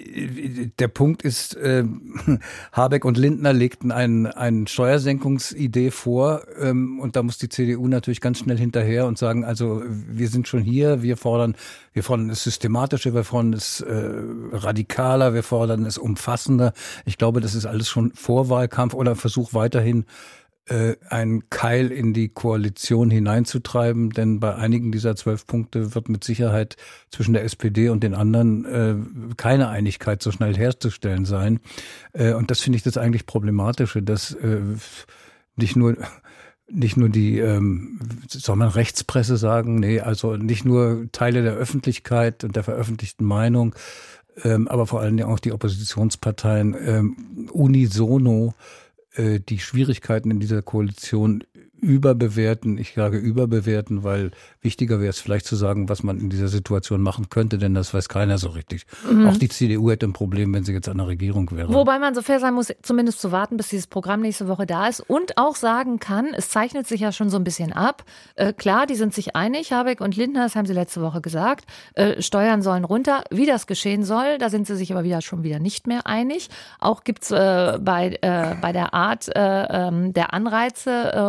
der 0.78 0.88
Punkt 0.88 1.22
ist, 1.22 1.54
äh, 1.56 1.84
Habeck 2.72 3.04
und 3.04 3.18
Lindner 3.18 3.52
legten 3.52 3.92
eine 3.92 4.36
ein 4.36 4.66
Steuersenkungsidee 4.66 5.90
vor 5.90 6.42
ähm, 6.58 6.98
und 7.00 7.16
da 7.16 7.22
muss 7.22 7.38
die 7.38 7.48
CDU 7.48 7.63
CDU 7.64 7.88
natürlich 7.88 8.20
ganz 8.20 8.38
schnell 8.38 8.58
hinterher 8.58 9.06
und 9.06 9.18
sagen, 9.18 9.44
also 9.44 9.82
wir 9.86 10.28
sind 10.28 10.48
schon 10.48 10.62
hier, 10.62 11.02
wir 11.02 11.16
fordern, 11.16 11.56
wir 11.92 12.02
fordern 12.02 12.30
es 12.30 12.44
systematischer, 12.44 13.14
wir 13.14 13.24
fordern 13.24 13.54
es 13.54 13.80
äh, 13.80 14.12
radikaler, 14.52 15.34
wir 15.34 15.42
fordern 15.42 15.86
es 15.86 15.98
umfassender. 15.98 16.72
Ich 17.04 17.18
glaube, 17.18 17.40
das 17.40 17.54
ist 17.54 17.66
alles 17.66 17.88
schon 17.88 18.12
Vorwahlkampf 18.12 18.94
oder 18.94 19.16
Versuch 19.16 19.54
weiterhin 19.54 20.04
äh, 20.66 20.96
einen 21.08 21.50
Keil 21.50 21.90
in 21.92 22.14
die 22.14 22.28
Koalition 22.28 23.10
hineinzutreiben, 23.10 24.10
denn 24.10 24.40
bei 24.40 24.54
einigen 24.54 24.92
dieser 24.92 25.16
zwölf 25.16 25.46
Punkte 25.46 25.94
wird 25.94 26.08
mit 26.08 26.24
Sicherheit 26.24 26.76
zwischen 27.10 27.34
der 27.34 27.44
SPD 27.44 27.90
und 27.90 28.02
den 28.02 28.14
anderen 28.14 28.64
äh, 28.64 29.34
keine 29.36 29.68
Einigkeit 29.68 30.22
so 30.22 30.30
schnell 30.30 30.56
herzustellen 30.56 31.24
sein. 31.24 31.60
Äh, 32.12 32.32
und 32.32 32.50
das 32.50 32.60
finde 32.60 32.76
ich 32.76 32.82
das 32.82 32.96
eigentlich 32.96 33.26
Problematische, 33.26 34.02
dass 34.02 34.32
äh, 34.32 34.60
nicht 35.56 35.76
nur 35.76 35.96
nicht 36.70 36.96
nur 36.96 37.08
die, 37.08 37.38
ähm, 37.38 38.00
soll 38.28 38.56
man 38.56 38.68
Rechtspresse 38.68 39.36
sagen? 39.36 39.76
Nee, 39.80 40.00
also 40.00 40.36
nicht 40.36 40.64
nur 40.64 41.06
Teile 41.12 41.42
der 41.42 41.54
Öffentlichkeit 41.54 42.44
und 42.44 42.56
der 42.56 42.64
veröffentlichten 42.64 43.24
Meinung, 43.24 43.74
ähm, 44.42 44.68
aber 44.68 44.86
vor 44.86 45.00
allen 45.00 45.16
Dingen 45.16 45.28
auch 45.28 45.38
die 45.38 45.52
Oppositionsparteien 45.52 46.74
ähm, 46.86 47.48
unisono 47.52 48.54
äh, 49.14 49.40
die 49.40 49.58
Schwierigkeiten 49.58 50.30
in 50.30 50.40
dieser 50.40 50.62
Koalition 50.62 51.44
überbewerten. 51.84 52.78
Ich 52.78 52.94
sage 52.94 53.18
überbewerten, 53.18 54.02
weil 54.02 54.30
wichtiger 54.62 55.00
wäre 55.00 55.10
es 55.10 55.20
vielleicht 55.20 55.46
zu 55.46 55.56
sagen, 55.56 55.88
was 55.88 56.02
man 56.02 56.18
in 56.18 56.30
dieser 56.30 56.48
Situation 56.48 57.02
machen 57.02 57.28
könnte, 57.28 57.58
denn 57.58 57.74
das 57.74 57.92
weiß 57.92 58.08
keiner 58.08 58.38
so 58.38 58.48
richtig. 58.48 58.86
Mhm. 59.08 59.28
Auch 59.28 59.36
die 59.36 59.48
CDU 59.48 59.90
hätte 59.90 60.06
ein 60.06 60.12
Problem, 60.12 60.52
wenn 60.54 60.64
sie 60.64 60.72
jetzt 60.72 60.88
an 60.88 60.98
der 60.98 61.06
Regierung 61.06 61.50
wäre. 61.52 61.72
Wobei 61.72 61.98
man 61.98 62.14
so 62.14 62.22
fair 62.22 62.40
sein 62.40 62.54
muss, 62.54 62.72
zumindest 62.82 63.20
zu 63.20 63.30
warten, 63.30 63.56
bis 63.56 63.68
dieses 63.68 63.86
Programm 63.86 64.22
nächste 64.22 64.48
Woche 64.48 64.66
da 64.66 64.88
ist 64.88 65.00
und 65.00 65.36
auch 65.36 65.56
sagen 65.56 65.98
kann, 65.98 66.28
es 66.34 66.48
zeichnet 66.48 66.86
sich 66.86 67.02
ja 67.02 67.12
schon 67.12 67.28
so 67.28 67.36
ein 67.36 67.44
bisschen 67.44 67.72
ab. 67.72 68.04
Äh, 68.34 68.52
klar, 68.52 68.86
die 68.86 68.94
sind 68.94 69.14
sich 69.14 69.36
einig, 69.36 69.72
Habeck 69.72 70.00
und 70.00 70.16
Lindner, 70.16 70.44
das 70.44 70.56
haben 70.56 70.66
sie 70.66 70.72
letzte 70.72 71.02
Woche 71.02 71.20
gesagt, 71.20 71.66
äh, 71.94 72.22
Steuern 72.22 72.62
sollen 72.62 72.84
runter. 72.84 73.24
Wie 73.30 73.46
das 73.46 73.66
geschehen 73.66 74.04
soll, 74.04 74.38
da 74.38 74.48
sind 74.48 74.66
sie 74.66 74.76
sich 74.76 74.90
aber 74.92 75.04
wieder 75.04 75.20
schon 75.20 75.42
wieder 75.42 75.58
nicht 75.58 75.86
mehr 75.86 76.06
einig. 76.06 76.48
Auch 76.80 77.04
gibt's 77.04 77.30
äh, 77.30 77.78
bei, 77.80 78.18
äh, 78.22 78.54
bei 78.60 78.72
der 78.72 78.94
Art 78.94 79.28
äh, 79.34 79.64
ähm, 79.88 80.12
der 80.14 80.32
Anreize 80.32 81.12
äh, 81.12 81.20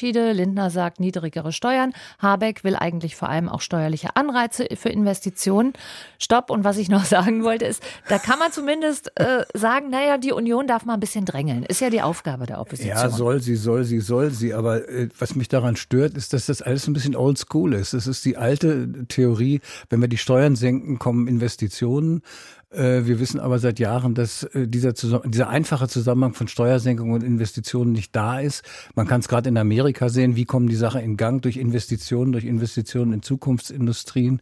Unterschiede. 0.00 0.32
Lindner 0.32 0.70
sagt 0.70 0.98
niedrigere 0.98 1.52
Steuern. 1.52 1.92
Habeck 2.18 2.64
will 2.64 2.74
eigentlich 2.74 3.16
vor 3.16 3.28
allem 3.28 3.50
auch 3.50 3.60
steuerliche 3.60 4.16
Anreize 4.16 4.66
für 4.74 4.88
Investitionen. 4.88 5.74
Stopp. 6.18 6.48
Und 6.50 6.64
was 6.64 6.78
ich 6.78 6.88
noch 6.88 7.04
sagen 7.16 7.44
wollte, 7.44 7.66
ist, 7.66 7.82
da 8.08 8.18
kann 8.18 8.38
man 8.38 8.50
zumindest 8.50 9.12
äh, 9.16 9.44
sagen, 9.52 9.90
naja, 9.90 10.16
die 10.16 10.32
Union 10.32 10.66
darf 10.66 10.86
mal 10.86 10.94
ein 10.94 11.00
bisschen 11.00 11.26
drängeln. 11.26 11.64
Ist 11.64 11.82
ja 11.82 11.90
die 11.90 12.00
Aufgabe 12.00 12.46
der 12.46 12.60
Opposition. 12.60 12.96
Ja, 12.96 13.10
soll 13.10 13.42
sie, 13.42 13.56
soll 13.56 13.84
sie, 13.84 14.00
soll 14.00 14.30
sie. 14.30 14.54
Aber 14.54 14.88
äh, 14.88 15.10
was 15.18 15.34
mich 15.34 15.48
daran 15.48 15.76
stört, 15.76 16.14
ist, 16.16 16.32
dass 16.32 16.46
das 16.46 16.62
alles 16.62 16.86
ein 16.86 16.94
bisschen 16.94 17.14
oldschool 17.14 17.74
ist. 17.74 17.92
Es 17.92 18.06
ist 18.06 18.24
die 18.24 18.38
alte 18.38 19.06
Theorie, 19.08 19.60
wenn 19.90 20.00
wir 20.00 20.08
die 20.08 20.18
Steuern 20.18 20.56
senken, 20.56 20.98
kommen 20.98 21.28
Investitionen. 21.28 22.22
Äh, 22.70 23.04
wir 23.04 23.18
wissen 23.18 23.40
aber 23.40 23.58
seit 23.58 23.78
Jahren, 23.78 24.14
dass 24.14 24.44
äh, 24.44 24.68
dieser, 24.68 24.92
dieser 24.92 25.48
einfache 25.48 25.88
Zusammenhang 25.88 26.34
von 26.34 26.48
Steuersenkung 26.48 27.10
und 27.10 27.22
Investitionen 27.22 27.92
nicht 27.92 28.14
da 28.14 28.38
ist. 28.38 28.64
Man 28.94 29.06
kann 29.06 29.20
es 29.20 29.28
gerade 29.28 29.48
in 29.48 29.58
Amerika 29.58 30.08
sehen, 30.08 30.36
wie 30.36 30.44
kommen 30.44 30.68
die 30.68 30.76
Sachen 30.76 31.00
in 31.00 31.16
Gang 31.16 31.42
durch 31.42 31.56
Investitionen, 31.56 32.32
durch 32.32 32.44
Investitionen 32.44 33.12
in 33.12 33.22
Zukunftsindustrien. 33.22 34.40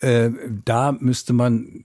Äh, 0.00 0.30
da 0.64 0.92
müsste 0.92 1.32
man 1.32 1.84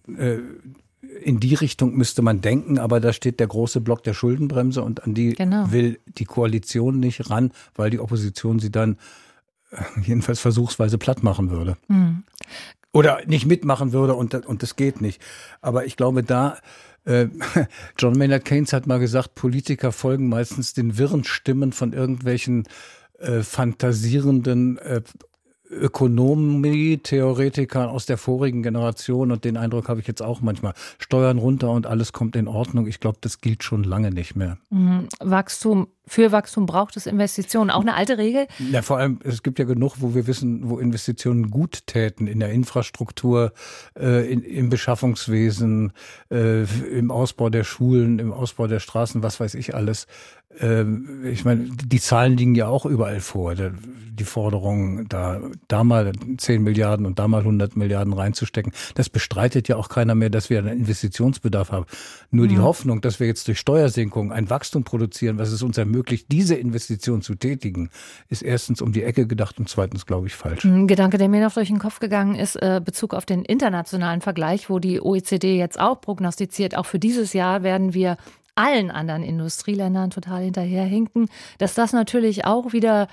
in 1.22 1.40
die 1.40 1.54
Richtung 1.54 1.96
müsste 1.96 2.22
man 2.22 2.42
denken, 2.42 2.78
aber 2.78 3.00
da 3.00 3.14
steht 3.14 3.40
der 3.40 3.48
große 3.48 3.82
Block 3.82 4.04
der 4.04 4.14
Schuldenbremse 4.14 4.82
und 4.82 5.04
an 5.04 5.14
die 5.14 5.34
genau. 5.34 5.72
will 5.72 6.00
die 6.18 6.26
Koalition 6.26 7.00
nicht 7.00 7.30
ran, 7.30 7.52
weil 7.76 7.90
die 7.90 8.00
Opposition 8.00 8.60
sie 8.60 8.72
dann 8.72 8.98
jedenfalls 10.02 10.40
versuchsweise 10.40 10.98
platt 10.98 11.24
machen 11.24 11.52
würde. 11.52 11.78
Mhm 11.88 12.24
oder 12.96 13.20
nicht 13.26 13.46
mitmachen 13.46 13.92
würde 13.92 14.14
und, 14.14 14.34
und 14.46 14.64
das 14.64 14.78
geht 14.78 15.02
nicht. 15.02 15.22
Aber 15.60 15.86
ich 15.86 15.98
glaube, 15.98 16.24
da 16.24 16.60
äh, 17.04 17.28
John 18.00 18.18
Maynard 18.18 18.46
Keynes 18.46 18.72
hat 18.72 18.88
mal 18.88 19.00
gesagt, 19.00 19.36
Politiker 19.36 19.92
folgen 19.92 20.30
meistens 20.30 20.74
den 20.74 20.98
wirren 20.98 21.26
Stimmen 21.26 21.74
von 21.74 21.92
irgendwelchen 21.92 22.64
äh, 23.20 23.42
fantasierenden 23.42 24.78
äh, 24.78 25.02
Ökonomie-Theoretikern 25.70 27.90
aus 27.90 28.06
der 28.06 28.18
vorigen 28.18 28.64
Generation 28.64 29.32
und 29.32 29.46
den 29.46 29.58
Eindruck 29.58 29.90
habe 29.90 30.00
ich 30.00 30.08
jetzt 30.08 30.22
auch 30.22 30.40
manchmal. 30.42 30.74
Steuern 31.00 31.38
runter 31.38 31.72
und 31.72 31.88
alles 31.88 32.14
kommt 32.14 32.36
in 32.36 32.48
Ordnung. 32.48 32.88
Ich 32.88 33.00
glaube, 33.00 33.18
das 33.22 33.42
gilt 33.42 33.64
schon 33.64 33.84
lange 33.84 34.12
nicht 34.12 34.36
mehr. 34.36 34.58
Mhm. 34.70 35.08
Wachstum, 35.20 35.88
für 36.08 36.32
Wachstum 36.32 36.68
braucht 36.68 36.98
es 36.98 37.08
Investitionen. 37.08 37.72
Auch 37.72 37.82
eine 37.82 37.96
alte 37.96 38.18
Regel? 38.18 38.48
Ja, 38.72 38.82
vor 38.82 38.98
allem, 38.98 39.20
es 39.24 39.44
gibt 39.44 39.60
ja 39.60 39.66
genug, 39.66 39.96
wo 40.00 40.14
wir 40.14 40.28
wissen, 40.28 40.70
wo 40.70 40.78
Investitionen 40.78 41.50
gut 41.50 41.88
täten 41.88 42.28
in 42.28 42.40
der 42.40 42.52
Infrastruktur, 42.52 43.54
äh, 43.98 44.32
in, 44.32 44.44
im 44.44 44.70
Beschaffungswesen, 44.70 45.94
äh, 46.30 46.64
im 46.64 47.10
Ausbau 47.12 47.50
der 47.50 47.64
Schulen, 47.64 48.20
im 48.20 48.32
Ausbau 48.32 48.68
der 48.68 48.80
Straßen, 48.80 49.24
was 49.24 49.40
weiß 49.40 49.56
ich 49.56 49.74
alles. 49.74 50.06
Ähm, 50.60 51.26
ich 51.26 51.46
meine, 51.46 51.70
die 51.70 52.00
Zahlen 52.00 52.38
liegen 52.38 52.56
ja 52.56 52.68
auch 52.68 52.86
überall 52.86 53.20
vor. 53.20 53.56
Die 53.56 54.24
Forderung, 54.24 55.10
da, 55.10 55.42
da 55.68 55.84
mal 55.84 56.14
10 56.38 56.64
Milliarden 56.64 57.06
und 57.06 57.20
da 57.20 57.28
mal 57.28 57.40
100 57.40 57.76
Milliarden 57.76 58.14
reinzustecken, 58.14 58.72
das 58.94 59.10
bestreitet 59.10 59.68
ja 59.68 59.76
auch 59.76 59.90
keiner 59.90 60.16
mehr, 60.16 60.30
dass 60.30 60.50
wir 60.50 60.60
einen 60.60 60.80
Investitionsbedarf 60.80 61.72
haben. 61.72 61.86
Nur 62.32 62.48
die 62.48 62.60
Hoffnung, 62.60 63.02
dass 63.02 63.20
wir 63.20 63.28
jetzt 63.28 63.48
durch 63.50 63.60
Steuersenkungen 63.60 64.32
ein 64.32 64.50
Wachstum 64.50 64.86
produzieren, 64.86 65.38
was 65.38 65.52
es 65.52 65.62
uns 65.64 65.78
ermöglicht, 65.78 66.32
diese 66.32 66.56
Investition 66.56 67.22
zu 67.22 67.36
tätigen, 67.36 67.90
ist 68.30 68.42
erstens 68.42 68.82
um 68.82 68.94
die 68.94 69.04
Ecke 69.04 69.28
gedacht 69.28 69.60
und 69.60 69.68
zweitens, 69.68 70.06
glaube 70.06 70.28
ich, 70.28 70.36
falsch. 70.36 70.64
Ein 70.64 70.88
Gedanke, 70.88 71.18
der 71.18 71.28
mir 71.28 71.42
noch 71.42 71.54
durch 71.54 71.68
den 71.68 71.80
Kopf 71.80 72.00
gegangen 72.00 72.36
ist, 72.36 72.56
äh, 72.56 72.82
Bezug 72.84 73.14
auf 73.14 73.26
den 73.26 73.44
internationalen 73.44 74.22
Vergleich, 74.22 74.70
wo 74.70 74.80
die 74.80 75.02
OECD 75.02 75.58
jetzt 75.58 75.78
auch 75.78 76.00
prognostiziert, 76.00 76.78
auch 76.78 76.86
für 76.86 77.00
dieses 77.00 77.34
Jahr 77.34 77.64
werden 77.64 77.94
wir 77.94 78.16
allen 78.56 78.92
anderen 78.92 79.24
Industrieländern 79.24 80.10
total 80.10 80.44
hinterherhinken, 80.44 81.28
dass 81.58 81.74
das 81.74 81.94
natürlich 81.94 82.46
auch 82.46 82.74
wieder 82.74 83.08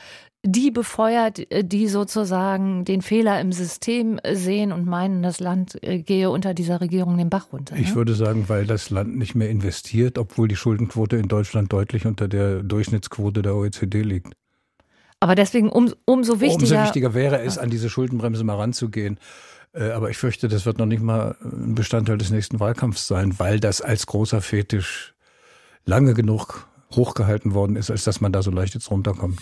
die 0.45 0.73
befeuert, 0.73 1.47
die 1.63 1.87
sozusagen 1.87 2.85
den 2.85 3.01
Fehler 3.01 3.41
im 3.41 3.53
System 3.53 4.19
sehen 4.33 4.73
und 4.73 4.87
meinen, 4.87 5.23
das 5.23 5.39
Land 5.39 5.79
äh, 5.85 6.01
gehe 6.01 6.31
unter 6.31 6.53
dieser 6.53 6.81
Regierung 6.81 7.17
den 7.17 7.31
Bach 7.31 7.53
runter. 7.53 7.77
Ne? 7.77 7.81
Ich 7.81 7.95
würde 7.95 8.15
sagen, 8.15 8.49
weil 8.49 8.67
das 8.67 8.91
Land 8.91 9.17
nicht 9.17 9.37
mehr 9.37 9.49
investiert, 9.51 10.19
obwohl 10.19 10.49
die 10.49 10.57
Schuldenquote 10.57 11.17
in 11.17 11.29
Deutschland 11.29 11.73
deutlich 11.73 12.07
unter 12.07 12.27
der 12.27 12.65
Durchschnittsquote 12.65 13.43
der 13.43 13.55
OECD 13.55 14.03
liegt. 14.03 14.35
Aber 15.21 15.37
deswegen 15.37 15.69
um, 15.69 15.95
umso 16.05 16.41
wichtiger. 16.41 16.73
Umso 16.73 16.85
wichtiger 16.87 17.15
wäre 17.15 17.43
es, 17.43 17.57
an 17.57 17.71
diese 17.71 17.89
Schuldenbremse 17.89 18.43
mal 18.43 18.57
ranzugehen. 18.57 19.21
Äh, 19.73 19.91
aber 19.91 20.11
ich 20.11 20.19
fürchte, 20.19 20.49
das 20.49 20.67
wird 20.67 20.79
noch 20.79 20.87
nicht 20.87 21.03
mal 21.03 21.37
ein 21.41 21.77
Bestandteil 21.77 22.19
des 22.19 22.31
nächsten 22.31 22.59
Wahlkampfs 22.59 23.07
sein, 23.07 23.39
weil 23.39 23.61
das 23.61 23.81
als 23.81 24.07
großer 24.07 24.41
Fetisch 24.41 25.12
lange 25.85 26.15
genug 26.15 26.69
hochgehalten 26.95 27.55
worden 27.55 27.77
ist, 27.77 27.91
als 27.91 28.05
dass 28.05 28.21
man 28.21 28.33
da 28.33 28.43
so 28.43 28.51
leicht 28.51 28.75
jetzt 28.75 28.91
runterkommt. 28.91 29.41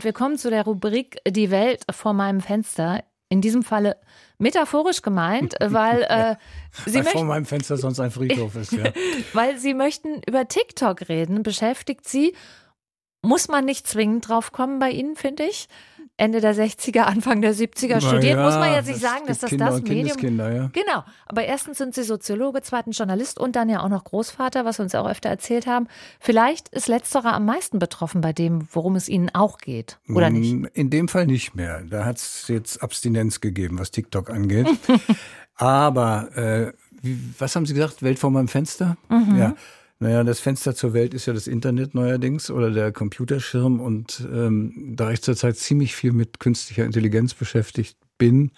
Wir 0.00 0.12
kommen 0.12 0.38
zu 0.38 0.48
der 0.50 0.64
Rubrik 0.64 1.18
Die 1.26 1.50
Welt 1.50 1.84
vor 1.90 2.12
meinem 2.12 2.40
Fenster. 2.40 3.02
In 3.30 3.42
diesem 3.42 3.62
Falle 3.62 3.98
metaphorisch 4.38 5.02
gemeint, 5.02 5.54
weil 5.60 6.02
äh, 6.04 6.36
Sie 6.86 6.94
weil 6.94 7.02
möchten, 7.02 7.18
vor 7.18 7.26
meinem 7.26 7.44
Fenster 7.44 7.76
sonst 7.76 8.00
ein 8.00 8.10
Friedhof 8.10 8.54
ist, 8.54 8.72
ja. 8.72 8.84
weil 9.34 9.58
Sie 9.58 9.74
möchten 9.74 10.22
über 10.26 10.48
TikTok 10.48 11.10
reden, 11.10 11.42
beschäftigt 11.42 12.08
Sie. 12.08 12.34
Muss 13.20 13.48
man 13.48 13.66
nicht 13.66 13.86
zwingend 13.86 14.28
drauf 14.28 14.52
kommen 14.52 14.78
bei 14.78 14.90
Ihnen, 14.90 15.14
finde 15.16 15.44
ich. 15.44 15.68
Ende 16.18 16.40
der 16.40 16.52
60er, 16.52 17.02
Anfang 17.02 17.40
der 17.40 17.54
70er 17.54 18.00
studiert, 18.00 18.36
ja, 18.36 18.42
muss 18.42 18.56
man 18.56 18.72
jetzt 18.72 18.88
nicht 18.88 19.00
sagen, 19.00 19.24
dass 19.28 19.38
das 19.38 19.50
Kinder 19.50 19.66
das 19.66 19.82
Medium. 19.82 20.38
Ja. 20.38 20.68
Genau. 20.72 21.04
Aber 21.26 21.44
erstens 21.44 21.78
sind 21.78 21.94
Sie 21.94 22.02
Soziologe, 22.02 22.60
zweitens 22.60 22.98
Journalist 22.98 23.38
und 23.38 23.54
dann 23.54 23.68
ja 23.68 23.84
auch 23.84 23.88
noch 23.88 24.02
Großvater, 24.02 24.64
was 24.64 24.78
wir 24.78 24.82
uns 24.82 24.96
auch 24.96 25.08
öfter 25.08 25.28
erzählt 25.28 25.68
haben. 25.68 25.86
Vielleicht 26.18 26.70
ist 26.70 26.88
letzterer 26.88 27.34
am 27.34 27.44
meisten 27.44 27.78
betroffen 27.78 28.20
bei 28.20 28.32
dem, 28.32 28.66
worum 28.72 28.96
es 28.96 29.08
Ihnen 29.08 29.30
auch 29.32 29.58
geht, 29.58 29.98
oder 30.08 30.28
nicht? 30.28 30.52
Mm, 30.54 30.66
in 30.74 30.90
dem 30.90 31.06
Fall 31.06 31.26
nicht 31.26 31.54
mehr. 31.54 31.82
Da 31.88 32.04
hat 32.04 32.16
es 32.16 32.48
jetzt 32.48 32.82
Abstinenz 32.82 33.40
gegeben, 33.40 33.78
was 33.78 33.92
TikTok 33.92 34.28
angeht. 34.30 34.66
Aber 35.54 36.36
äh, 36.36 36.72
wie, 37.00 37.16
was 37.38 37.54
haben 37.54 37.64
Sie 37.64 37.74
gesagt? 37.74 38.02
Welt 38.02 38.18
vor 38.18 38.32
meinem 38.32 38.48
Fenster? 38.48 38.96
Mhm. 39.08 39.38
Ja. 39.38 39.54
Naja, 40.00 40.22
das 40.22 40.38
Fenster 40.38 40.76
zur 40.76 40.92
Welt 40.92 41.12
ist 41.12 41.26
ja 41.26 41.32
das 41.32 41.48
Internet 41.48 41.94
neuerdings 41.94 42.50
oder 42.50 42.70
der 42.70 42.92
Computerschirm. 42.92 43.80
Und 43.80 44.26
ähm, 44.32 44.94
da 44.96 45.10
ich 45.10 45.22
zurzeit 45.22 45.56
ziemlich 45.56 45.96
viel 45.96 46.12
mit 46.12 46.38
künstlicher 46.38 46.84
Intelligenz 46.84 47.34
beschäftigt 47.34 47.96
bin, 48.16 48.52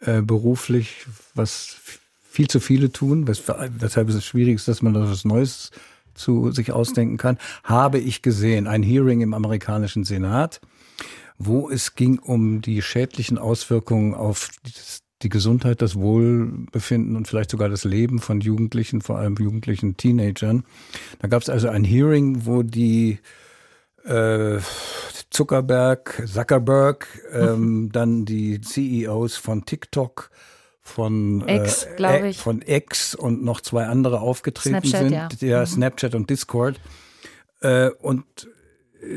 äh, 0.00 0.22
beruflich, 0.22 1.06
was 1.34 1.76
viel 2.22 2.48
zu 2.48 2.60
viele 2.60 2.90
tun, 2.90 3.28
weshalb 3.28 4.08
es 4.08 4.24
schwierig 4.24 4.54
ist, 4.54 4.68
dass 4.68 4.80
man 4.80 4.94
da 4.94 5.02
was 5.02 5.26
Neues 5.26 5.70
zu 6.14 6.50
sich 6.52 6.72
ausdenken 6.72 7.18
kann, 7.18 7.38
habe 7.64 7.98
ich 7.98 8.22
gesehen, 8.22 8.66
ein 8.66 8.82
Hearing 8.82 9.20
im 9.20 9.34
amerikanischen 9.34 10.04
Senat, 10.04 10.60
wo 11.36 11.68
es 11.68 11.94
ging 11.94 12.18
um 12.18 12.62
die 12.62 12.80
schädlichen 12.80 13.38
Auswirkungen 13.38 14.14
auf 14.14 14.50
das 14.64 15.02
die 15.22 15.28
Gesundheit, 15.28 15.82
das 15.82 15.96
Wohlbefinden 15.96 17.16
und 17.16 17.28
vielleicht 17.28 17.50
sogar 17.50 17.68
das 17.68 17.84
Leben 17.84 18.18
von 18.18 18.40
Jugendlichen, 18.40 19.00
vor 19.00 19.18
allem 19.18 19.36
jugendlichen 19.36 19.96
Teenagern. 19.96 20.64
Da 21.20 21.28
gab 21.28 21.42
es 21.42 21.48
also 21.48 21.68
ein 21.68 21.84
Hearing, 21.84 22.44
wo 22.46 22.62
die 22.62 23.18
äh, 24.04 24.58
Zuckerberg, 25.30 26.24
Zuckerberg, 26.26 27.06
ähm, 27.32 27.90
dann 27.92 28.24
die 28.24 28.60
CEOs 28.60 29.36
von 29.36 29.64
TikTok, 29.64 30.30
von 30.80 31.46
X, 31.48 31.86
äh, 31.98 32.28
ich. 32.28 32.38
von 32.38 32.60
X 32.60 33.14
und 33.14 33.44
noch 33.44 33.60
zwei 33.60 33.86
andere 33.86 34.20
aufgetreten 34.20 34.84
Snapchat, 34.84 35.30
sind, 35.30 35.42
ja, 35.42 35.48
ja 35.48 35.60
mhm. 35.60 35.66
Snapchat 35.66 36.14
und 36.14 36.28
Discord. 36.28 36.80
Äh, 37.60 37.90
und 37.90 38.48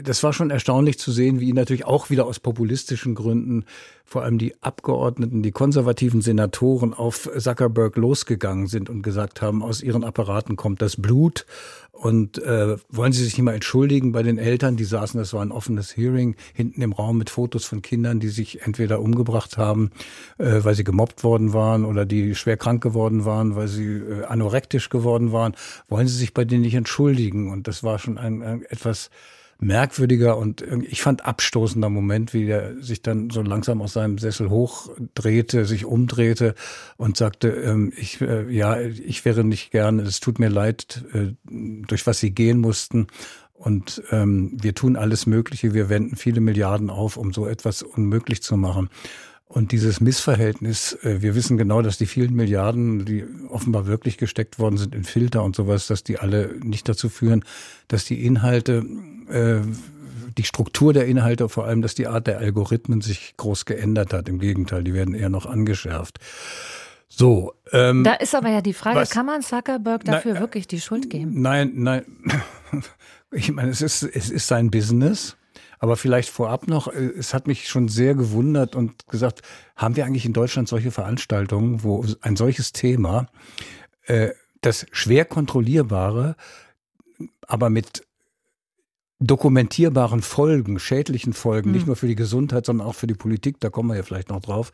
das 0.02 0.24
war 0.24 0.34
schon 0.34 0.50
erstaunlich 0.50 0.98
zu 0.98 1.12
sehen, 1.12 1.40
wie 1.40 1.54
natürlich 1.54 1.86
auch 1.86 2.10
wieder 2.10 2.26
aus 2.26 2.40
populistischen 2.40 3.14
Gründen 3.16 3.66
vor 4.08 4.24
allem 4.24 4.38
die 4.38 4.54
Abgeordneten, 4.62 5.42
die 5.42 5.52
konservativen 5.52 6.22
Senatoren 6.22 6.94
auf 6.94 7.30
Zuckerberg 7.38 7.96
losgegangen 7.96 8.68
sind 8.68 8.90
und 8.90 9.02
gesagt 9.02 9.42
haben, 9.42 9.64
aus 9.64 9.82
ihren 9.82 10.04
Apparaten 10.04 10.56
kommt 10.56 10.82
das 10.82 10.96
Blut 10.96 11.46
und 11.92 12.38
äh, 12.38 12.78
wollen 12.90 13.14
Sie 13.14 13.24
sich 13.24 13.38
nicht 13.38 13.46
mal 13.46 13.56
entschuldigen 13.56 14.12
bei 14.12 14.22
den 14.22 14.38
Eltern, 14.38 14.76
die 14.76 14.84
saßen, 14.84 15.20
das 15.20 15.34
war 15.34 15.42
ein 15.42 15.52
offenes 15.52 15.98
Hearing, 15.98 16.36
hinten 16.54 16.82
im 16.82 16.94
Raum 16.94 17.18
mit 17.18 17.30
Fotos 17.32 17.66
von 17.66 17.82
Kindern, 17.82 18.20
die 18.20 18.28
sich 18.28 18.62
entweder 18.62 19.02
umgebracht 19.02 19.58
haben, 19.58 19.92
äh, 20.38 20.64
weil 20.64 20.76
sie 20.76 20.84
gemobbt 20.84 21.24
worden 21.24 21.54
waren 21.54 21.84
oder 21.84 22.06
die 22.06 22.36
schwer 22.36 22.58
krank 22.58 22.84
geworden 22.84 23.26
waren, 23.26 23.56
weil 23.56 23.68
sie 23.68 23.86
äh, 23.86 24.26
anorektisch 24.26 24.90
geworden 24.90 25.32
waren. 25.32 25.56
Wollen 25.88 26.08
Sie 26.08 26.18
sich 26.18 26.34
bei 26.34 26.46
denen 26.46 26.62
nicht 26.62 26.76
entschuldigen? 26.76 27.50
Und 27.52 27.68
das 27.68 27.84
war 27.84 27.98
schon 27.98 28.18
ein, 28.18 28.44
ein 28.44 28.64
etwas 28.64 29.10
merkwürdiger 29.60 30.38
und 30.38 30.64
ich 30.88 31.02
fand 31.02 31.26
abstoßender 31.26 31.90
Moment, 31.90 32.34
wie 32.34 32.48
er 32.48 32.82
sich 32.82 33.02
dann 33.02 33.30
so 33.30 33.42
langsam 33.42 33.82
aus 33.82 33.94
seinem 33.94 34.18
Sessel 34.18 34.50
hochdrehte, 34.50 35.66
sich 35.66 35.86
umdrehte 35.86 36.56
und 36.98 37.18
sagte, 37.18 37.50
ähm, 37.50 37.94
ich, 37.96 38.22
äh, 38.22 38.50
ja, 38.52 38.80
ich 38.80 39.24
wäre 39.24 39.44
nicht 39.44 39.72
gerne, 39.72 40.04
es 40.04 40.20
tut 40.20 40.40
mir 40.40 40.50
leid, 40.50 41.06
äh, 41.14 41.34
durch 41.50 42.06
was 42.06 42.20
Sie 42.20 42.32
gehen 42.32 42.60
mussten. 42.60 43.08
Und 43.54 44.04
ähm, 44.12 44.58
wir 44.62 44.76
tun 44.76 44.98
alles 44.98 45.26
Mögliche, 45.26 45.74
wir 45.74 45.88
wenden 45.88 46.18
viele 46.18 46.42
Milliarden 46.42 46.90
auf, 46.90 47.16
um 47.16 47.32
so 47.32 47.48
etwas 47.48 47.84
unmöglich 47.84 48.44
zu 48.44 48.58
machen. 48.58 48.90
Und 49.48 49.72
dieses 49.72 50.02
Missverhältnis, 50.02 50.94
äh, 51.04 51.22
wir 51.22 51.36
wissen 51.36 51.58
genau, 51.58 51.82
dass 51.82 51.98
die 51.98 52.08
vielen 52.08 52.34
Milliarden, 52.34 53.06
die 53.06 53.26
offenbar 53.50 53.86
wirklich 53.86 54.18
gesteckt 54.18 54.58
worden 54.58 54.78
sind 54.78 54.96
in 54.96 55.04
Filter 55.04 55.44
und 55.44 55.56
sowas, 55.56 55.88
dass 55.88 56.04
die 56.04 56.18
alle 56.18 56.56
nicht 56.64 56.90
dazu 56.90 57.10
führen, 57.10 57.46
dass 57.88 58.06
die 58.06 58.26
Inhalte, 58.26 58.86
äh, 59.30 59.62
die 60.38 60.44
Struktur 60.44 60.94
der 60.94 61.06
Inhalte, 61.06 61.48
vor 61.48 61.66
allem, 61.66 61.82
dass 61.82 61.94
die 61.94 62.08
Art 62.08 62.28
der 62.28 62.40
Algorithmen 62.40 63.02
sich 63.02 63.36
groß 63.38 63.66
geändert 63.66 64.14
hat. 64.14 64.28
Im 64.28 64.40
Gegenteil, 64.40 64.84
die 64.84 64.94
werden 64.94 65.14
eher 65.14 65.30
noch 65.30 65.46
angeschärft. 65.46 66.20
So. 67.08 67.54
Ähm, 67.72 68.04
da 68.04 68.16
ist 68.16 68.34
aber 68.34 68.50
ja 68.50 68.62
die 68.62 68.74
Frage, 68.74 69.00
was, 69.00 69.12
kann 69.12 69.28
man 69.28 69.42
Zuckerberg 69.42 70.04
dafür 70.04 70.34
nein, 70.34 70.42
wirklich 70.42 70.68
die 70.68 70.82
Schuld 70.82 71.10
geben? 71.10 71.42
Nein, 71.42 71.72
nein. 71.76 72.06
Ich 73.32 73.52
meine, 73.52 73.70
es 73.72 73.82
ist, 73.82 74.04
es 74.04 74.30
ist 74.30 74.48
sein 74.48 74.72
Business. 74.72 75.36
Aber 75.80 75.98
vielleicht 75.98 76.30
vorab 76.30 76.68
noch, 76.68 76.88
äh, 76.88 77.12
es 77.18 77.34
hat 77.34 77.48
mich 77.48 77.68
schon 77.68 77.88
sehr 77.88 78.16
gewundert 78.16 78.76
und 78.76 79.08
gesagt, 79.08 79.42
haben 79.76 79.96
wir 79.96 80.06
eigentlich 80.06 80.26
in 80.26 80.34
Deutschland 80.34 80.68
solche 80.68 80.92
Veranstaltungen, 80.92 81.84
wo 81.84 82.06
ein 82.22 82.36
solches 82.36 82.72
Thema, 82.72 83.28
äh, 84.06 84.30
das 84.62 84.86
schwer 84.92 85.26
kontrollierbare, 85.26 86.36
aber 87.48 87.70
mit 87.70 88.04
dokumentierbaren 89.20 90.22
Folgen, 90.22 90.80
schädlichen 90.80 91.34
Folgen, 91.34 91.70
mhm. 91.70 91.76
nicht 91.76 91.88
nur 91.88 91.96
für 91.96 92.08
die 92.08 92.16
Gesundheit, 92.16 92.66
sondern 92.66 92.88
auch 92.88 92.96
für 92.96 93.08
die 93.08 93.14
Politik, 93.14 93.60
da 93.60 93.70
kommen 93.70 93.90
wir 93.90 93.96
ja 93.96 94.04
vielleicht 94.04 94.30
noch 94.30 94.42
drauf, 94.42 94.72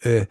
äh, 0.00 0.26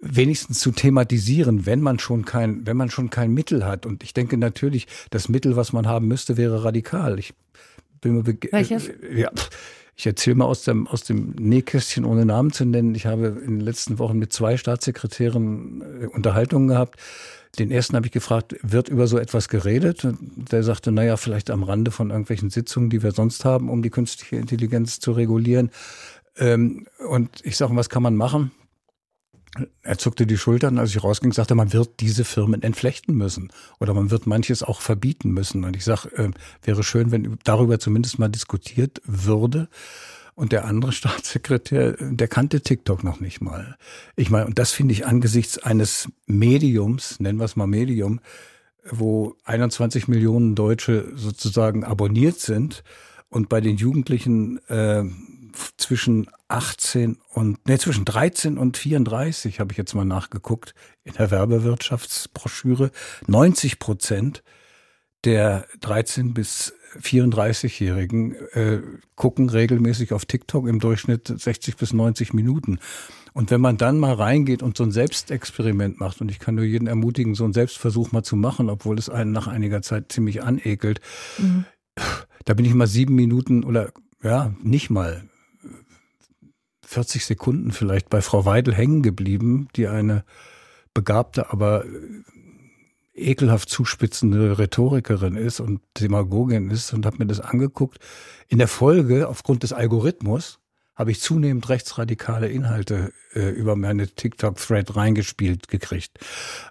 wenigstens 0.00 0.60
zu 0.60 0.70
thematisieren, 0.70 1.66
wenn 1.66 1.80
man 1.80 1.98
schon 1.98 2.24
kein, 2.24 2.66
wenn 2.66 2.76
man 2.76 2.90
schon 2.90 3.10
kein 3.10 3.32
Mittel 3.32 3.64
hat. 3.64 3.86
Und 3.86 4.02
ich 4.02 4.12
denke 4.12 4.36
natürlich, 4.36 4.86
das 5.10 5.28
Mittel, 5.28 5.56
was 5.56 5.72
man 5.72 5.86
haben 5.86 6.08
müsste, 6.08 6.36
wäre 6.36 6.64
radikal. 6.64 7.18
Ich 7.18 7.34
bin 8.04 8.14
mir 8.14 8.26
Welches? 8.52 8.90
Ja, 9.12 9.30
ich 9.96 10.06
erzähle 10.06 10.36
mal 10.36 10.46
aus 10.46 10.62
dem, 10.62 10.86
aus 10.86 11.02
dem 11.04 11.30
Nähkästchen, 11.38 12.04
ohne 12.04 12.24
Namen 12.24 12.52
zu 12.52 12.64
nennen. 12.64 12.94
Ich 12.94 13.06
habe 13.06 13.26
in 13.26 13.58
den 13.58 13.60
letzten 13.60 13.98
Wochen 13.98 14.18
mit 14.18 14.32
zwei 14.32 14.56
Staatssekretären 14.56 16.02
äh, 16.02 16.06
Unterhaltungen 16.06 16.68
gehabt. 16.68 17.00
Den 17.58 17.70
ersten 17.70 17.94
habe 17.94 18.06
ich 18.06 18.12
gefragt, 18.12 18.56
wird 18.62 18.88
über 18.88 19.06
so 19.06 19.18
etwas 19.18 19.48
geredet? 19.48 20.04
Und 20.04 20.18
der 20.50 20.64
sagte, 20.64 20.90
naja, 20.90 21.16
vielleicht 21.16 21.50
am 21.50 21.62
Rande 21.62 21.92
von 21.92 22.10
irgendwelchen 22.10 22.50
Sitzungen, 22.50 22.90
die 22.90 23.02
wir 23.02 23.12
sonst 23.12 23.44
haben, 23.44 23.70
um 23.70 23.82
die 23.82 23.90
künstliche 23.90 24.36
Intelligenz 24.36 24.98
zu 24.98 25.12
regulieren. 25.12 25.70
Ähm, 26.36 26.86
und 27.08 27.30
ich 27.44 27.56
sage, 27.56 27.76
was 27.76 27.88
kann 27.88 28.02
man 28.02 28.16
machen? 28.16 28.50
Er 29.82 29.98
zuckte 29.98 30.26
die 30.26 30.36
Schultern, 30.36 30.78
als 30.78 30.90
ich 30.90 31.02
rausging, 31.02 31.32
sagte, 31.32 31.54
man 31.54 31.72
wird 31.72 32.00
diese 32.00 32.24
Firmen 32.24 32.62
entflechten 32.62 33.14
müssen 33.16 33.52
oder 33.78 33.94
man 33.94 34.10
wird 34.10 34.26
manches 34.26 34.62
auch 34.62 34.80
verbieten 34.80 35.30
müssen. 35.32 35.64
Und 35.64 35.76
ich 35.76 35.84
sage, 35.84 36.10
äh, 36.16 36.30
wäre 36.62 36.82
schön, 36.82 37.10
wenn 37.10 37.38
darüber 37.44 37.78
zumindest 37.78 38.18
mal 38.18 38.28
diskutiert 38.28 39.00
würde. 39.04 39.68
Und 40.34 40.52
der 40.52 40.64
andere 40.64 40.92
Staatssekretär, 40.92 41.96
der 42.00 42.28
kannte 42.28 42.60
TikTok 42.60 43.04
noch 43.04 43.20
nicht 43.20 43.40
mal. 43.40 43.76
Ich 44.16 44.30
meine, 44.30 44.46
und 44.46 44.58
das 44.58 44.72
finde 44.72 44.92
ich 44.92 45.06
angesichts 45.06 45.58
eines 45.58 46.08
Mediums, 46.26 47.20
nennen 47.20 47.38
wir 47.38 47.44
es 47.44 47.56
mal 47.56 47.66
Medium, 47.66 48.20
wo 48.90 49.36
21 49.44 50.08
Millionen 50.08 50.54
Deutsche 50.54 51.12
sozusagen 51.14 51.84
abonniert 51.84 52.38
sind 52.40 52.84
und 53.28 53.48
bei 53.48 53.60
den 53.60 53.76
Jugendlichen 53.76 54.58
äh, 54.68 55.04
zwischen 55.76 56.28
18 56.48 57.18
und, 57.30 57.66
nee, 57.66 57.78
zwischen 57.78 58.04
13 58.04 58.58
und 58.58 58.76
34 58.76 59.60
habe 59.60 59.72
ich 59.72 59.78
jetzt 59.78 59.94
mal 59.94 60.04
nachgeguckt 60.04 60.74
in 61.04 61.14
der 61.14 61.30
Werbewirtschaftsbroschüre. 61.30 62.90
90 63.26 63.78
Prozent 63.78 64.42
der 65.24 65.66
13 65.80 66.34
bis 66.34 66.74
34-Jährigen 67.00 68.34
äh, 68.52 68.80
gucken 69.16 69.48
regelmäßig 69.48 70.12
auf 70.12 70.26
TikTok 70.26 70.68
im 70.68 70.80
Durchschnitt 70.80 71.26
60 71.26 71.76
bis 71.76 71.92
90 71.92 72.34
Minuten. 72.34 72.78
Und 73.32 73.50
wenn 73.50 73.60
man 73.60 73.76
dann 73.76 73.98
mal 73.98 74.14
reingeht 74.14 74.62
und 74.62 74.76
so 74.76 74.84
ein 74.84 74.92
Selbstexperiment 74.92 75.98
macht, 75.98 76.20
und 76.20 76.30
ich 76.30 76.38
kann 76.38 76.54
nur 76.54 76.64
jeden 76.64 76.86
ermutigen, 76.86 77.34
so 77.34 77.44
einen 77.44 77.52
Selbstversuch 77.52 78.12
mal 78.12 78.22
zu 78.22 78.36
machen, 78.36 78.70
obwohl 78.70 78.96
es 78.96 79.08
einen 79.08 79.32
nach 79.32 79.48
einiger 79.48 79.82
Zeit 79.82 80.12
ziemlich 80.12 80.44
anekelt, 80.44 81.00
mhm. 81.38 81.64
da 82.44 82.54
bin 82.54 82.64
ich 82.64 82.74
mal 82.74 82.86
sieben 82.86 83.16
Minuten 83.16 83.64
oder 83.64 83.92
ja, 84.22 84.54
nicht 84.62 84.88
mal 84.88 85.28
40 86.94 87.26
Sekunden 87.26 87.72
vielleicht 87.72 88.08
bei 88.08 88.22
Frau 88.22 88.44
Weidel 88.44 88.72
hängen 88.72 89.02
geblieben, 89.02 89.68
die 89.74 89.88
eine 89.88 90.24
begabte, 90.94 91.50
aber 91.52 91.84
ekelhaft 93.14 93.68
zuspitzende 93.68 94.58
Rhetorikerin 94.58 95.36
ist 95.36 95.58
und 95.60 95.80
Demagogin 96.00 96.70
ist 96.70 96.92
und 96.92 97.04
habe 97.04 97.18
mir 97.18 97.26
das 97.26 97.40
angeguckt. 97.40 97.98
In 98.48 98.58
der 98.58 98.68
Folge, 98.68 99.28
aufgrund 99.28 99.64
des 99.64 99.72
Algorithmus, 99.72 100.60
habe 100.94 101.10
ich 101.10 101.20
zunehmend 101.20 101.68
rechtsradikale 101.68 102.48
Inhalte 102.48 103.12
äh, 103.34 103.50
über 103.50 103.76
meine 103.76 104.08
TikTok-Thread 104.08 104.96
reingespielt 104.96 105.68
gekriegt. 105.68 106.18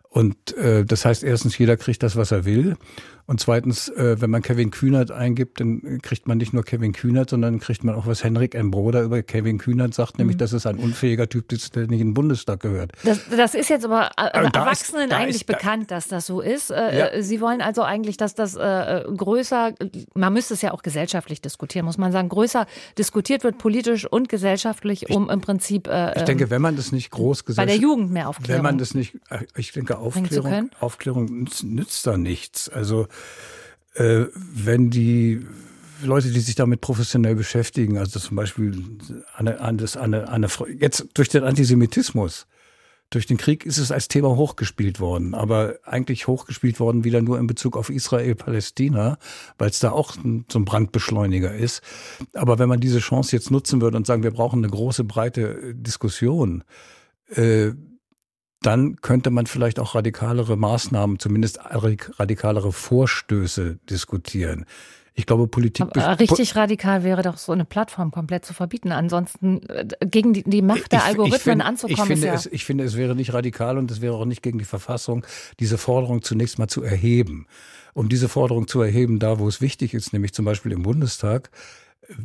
Und 0.09 0.55
äh, 0.57 0.85
das 0.85 1.05
heißt 1.05 1.23
erstens, 1.23 1.57
jeder 1.57 1.75
kriegt 1.75 2.03
das, 2.03 2.15
was 2.15 2.31
er 2.31 2.45
will. 2.45 2.77
Und 3.25 3.39
zweitens, 3.39 3.87
äh, 3.87 4.19
wenn 4.19 4.29
man 4.29 4.41
Kevin 4.41 4.69
Kühnert 4.69 5.09
eingibt, 5.09 5.61
dann 5.61 5.99
kriegt 6.01 6.27
man 6.27 6.37
nicht 6.37 6.53
nur 6.53 6.63
Kevin 6.63 6.91
Kühnert, 6.91 7.29
sondern 7.29 7.59
kriegt 7.61 7.85
man 7.85 7.95
auch, 7.95 8.05
was 8.05 8.21
Henrik 8.21 8.53
M. 8.53 8.69
Broder 8.69 9.01
über 9.01 9.23
Kevin 9.23 9.59
Kühnert 9.59 9.93
sagt, 9.93 10.17
nämlich, 10.17 10.35
mhm. 10.35 10.39
dass 10.39 10.51
es 10.51 10.65
ein 10.65 10.75
unfähiger 10.75 11.29
Typ 11.29 11.51
ist, 11.53 11.75
der 11.75 11.87
nicht 11.87 12.01
in 12.01 12.09
den 12.09 12.13
Bundestag 12.13 12.59
gehört. 12.59 12.91
Das, 13.05 13.21
das 13.29 13.55
ist 13.55 13.69
jetzt 13.69 13.85
aber 13.85 14.11
äh, 14.17 14.23
also 14.23 14.49
Erwachsenen 14.53 15.09
ist, 15.09 15.13
eigentlich 15.15 15.35
ist, 15.37 15.45
bekannt, 15.45 15.89
dass 15.89 16.09
das 16.09 16.25
so 16.25 16.41
ist. 16.41 16.69
Äh, 16.69 16.97
ja. 17.15 17.21
Sie 17.21 17.39
wollen 17.39 17.61
also 17.61 17.81
eigentlich, 17.83 18.17
dass 18.17 18.35
das 18.35 18.55
äh, 18.55 19.03
größer, 19.15 19.73
man 20.15 20.33
müsste 20.33 20.53
es 20.53 20.61
ja 20.61 20.71
auch 20.71 20.83
gesellschaftlich 20.83 21.41
diskutieren, 21.41 21.85
muss 21.85 21.97
man 21.97 22.11
sagen, 22.11 22.27
größer 22.27 22.67
diskutiert 22.97 23.45
wird, 23.45 23.57
politisch 23.57 24.05
und 24.05 24.27
gesellschaftlich, 24.27 25.09
um 25.09 25.25
ich, 25.25 25.31
im 25.31 25.39
Prinzip. 25.39 25.87
Äh, 25.87 26.17
ich 26.17 26.23
denke, 26.23 26.49
wenn 26.53 26.61
man 26.61 26.75
das 26.75 26.91
nicht 26.91 27.09
groß 27.09 27.43
Bei 27.55 27.65
der 27.65 27.77
Jugend 27.77 28.11
mehr 28.11 28.29
Aufklärung. 28.29 28.57
Wenn 28.57 28.63
man 28.63 28.77
das 28.77 28.93
nicht, 28.93 29.17
ich 29.57 29.71
denke, 29.71 29.97
Aufklärung, 29.97 30.69
Aufklärung 30.79 31.25
nützt, 31.25 31.63
nützt 31.63 32.05
da 32.05 32.15
nichts. 32.15 32.69
Also 32.69 33.07
äh, 33.95 34.25
wenn 34.35 34.91
die 34.91 35.47
Leute, 36.03 36.29
die 36.29 36.39
sich 36.39 36.53
damit 36.53 36.79
professionell 36.79 37.33
beschäftigen, 37.33 37.97
also 37.97 38.19
zum 38.19 38.35
Beispiel 38.35 38.83
eine, 39.35 39.59
eine, 39.61 39.85
eine, 39.99 40.29
eine, 40.29 40.47
jetzt 40.79 41.07
durch 41.15 41.29
den 41.29 41.43
Antisemitismus, 41.43 42.45
durch 43.13 43.27
den 43.27 43.37
Krieg 43.37 43.65
ist 43.65 43.77
es 43.77 43.91
als 43.91 44.07
Thema 44.07 44.35
hochgespielt 44.35 44.99
worden, 44.99 45.35
aber 45.35 45.75
eigentlich 45.83 46.27
hochgespielt 46.27 46.79
worden 46.79 47.03
wieder 47.03 47.21
nur 47.21 47.39
in 47.39 47.47
Bezug 47.47 47.77
auf 47.77 47.89
Israel-Palästina, 47.89 49.17
weil 49.57 49.69
es 49.69 49.79
da 49.79 49.91
auch 49.91 50.13
so 50.13 50.59
ein 50.59 50.65
Brandbeschleuniger 50.65 51.53
ist. 51.53 51.81
Aber 52.33 52.59
wenn 52.59 52.69
man 52.69 52.79
diese 52.79 52.99
Chance 52.99 53.35
jetzt 53.35 53.51
nutzen 53.51 53.81
würde 53.81 53.97
und 53.97 54.07
sagen, 54.07 54.23
wir 54.23 54.31
brauchen 54.31 54.59
eine 54.59 54.71
große, 54.71 55.03
breite 55.03 55.75
Diskussion, 55.75 56.63
äh, 57.27 57.71
dann 58.61 58.95
könnte 59.01 59.29
man 59.29 59.45
vielleicht 59.45 59.79
auch 59.79 59.93
radikalere 59.93 60.55
Maßnahmen, 60.55 61.19
zumindest 61.19 61.59
radikalere 61.63 62.71
Vorstöße 62.71 63.79
diskutieren. 63.89 64.65
Ich 65.15 65.27
glaube, 65.27 65.47
Politik. 65.47 65.85
Aber 65.85 66.19
richtig 66.19 66.55
radikal 66.55 67.03
wäre 67.03 67.21
doch 67.21 67.37
so 67.37 67.51
eine 67.51 67.65
Plattform 67.65 68.09
komplett 68.09 68.45
zu 68.45 68.53
verbieten. 68.53 68.91
Ansonsten 68.91 69.61
äh, 69.69 69.85
gegen 70.05 70.33
die, 70.33 70.43
die 70.43 70.63
Macht 70.63 70.91
der 70.91 71.05
Algorithmen 71.05 71.37
ich 71.37 71.43
find, 71.43 71.61
anzukommen. 71.61 72.01
Ich 72.01 72.07
finde, 72.07 72.27
ja 72.27 72.33
es, 72.33 72.47
ich 72.47 72.65
finde, 72.65 72.83
es 72.83 72.97
wäre 72.97 73.15
nicht 73.15 73.33
radikal 73.33 73.77
und 73.77 73.91
es 73.91 74.01
wäre 74.01 74.15
auch 74.15 74.25
nicht 74.25 74.41
gegen 74.41 74.57
die 74.57 74.65
Verfassung, 74.65 75.25
diese 75.59 75.77
Forderung 75.77 76.23
zunächst 76.23 76.57
mal 76.57 76.67
zu 76.67 76.81
erheben. 76.81 77.45
Um 77.93 78.09
diese 78.09 78.27
Forderung 78.27 78.67
zu 78.67 78.81
erheben, 78.81 79.19
da 79.19 79.37
wo 79.37 79.47
es 79.47 79.61
wichtig 79.61 79.93
ist, 79.93 80.13
nämlich 80.13 80.33
zum 80.33 80.45
Beispiel 80.45 80.71
im 80.71 80.81
Bundestag, 80.81 81.51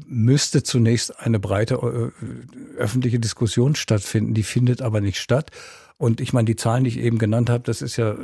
müsste 0.07 0.62
zunächst 0.62 1.20
eine 1.20 1.38
breite 1.38 1.74
äh, 1.74 2.79
öffentliche 2.79 3.20
Diskussion 3.20 3.74
stattfinden. 3.74 4.33
Die 4.33 4.42
findet 4.42 4.81
aber 4.81 5.03
nicht 5.03 5.18
statt. 5.20 5.51
Und 5.98 6.20
ich 6.20 6.32
meine, 6.32 6.44
die 6.44 6.54
Zahlen, 6.54 6.84
die 6.84 6.90
ich 6.90 6.98
eben 6.98 7.18
genannt 7.18 7.50
habe, 7.50 7.64
das 7.64 7.82
ist 7.82 7.96
ja, 7.96 8.16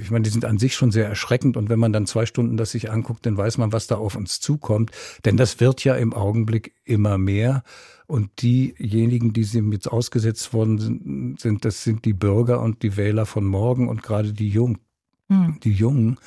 ich 0.00 0.12
meine, 0.12 0.22
die 0.22 0.30
sind 0.30 0.44
an 0.44 0.58
sich 0.58 0.76
schon 0.76 0.92
sehr 0.92 1.08
erschreckend. 1.08 1.56
Und 1.56 1.68
wenn 1.68 1.80
man 1.80 1.92
dann 1.92 2.06
zwei 2.06 2.24
Stunden 2.24 2.56
das 2.56 2.70
sich 2.70 2.90
anguckt, 2.92 3.26
dann 3.26 3.36
weiß 3.36 3.58
man, 3.58 3.72
was 3.72 3.88
da 3.88 3.96
auf 3.96 4.14
uns 4.14 4.40
zukommt. 4.40 4.92
Denn 5.24 5.36
das 5.36 5.58
wird 5.58 5.82
ja 5.82 5.96
im 5.96 6.14
Augenblick 6.14 6.72
immer 6.84 7.18
mehr. 7.18 7.64
Und 8.06 8.42
diejenigen, 8.42 9.32
die 9.32 9.42
sie 9.42 9.58
jetzt 9.72 9.88
ausgesetzt 9.90 10.52
worden 10.52 10.78
sind, 10.78 11.40
sind, 11.40 11.64
das 11.64 11.82
sind 11.82 12.04
die 12.04 12.12
Bürger 12.12 12.60
und 12.60 12.84
die 12.84 12.96
Wähler 12.96 13.26
von 13.26 13.44
morgen 13.44 13.88
und 13.88 14.04
gerade 14.04 14.32
die 14.32 14.48
Jungen. 14.48 14.78
Hm. 15.28 15.58
Die 15.64 15.72
Jungen. 15.72 16.18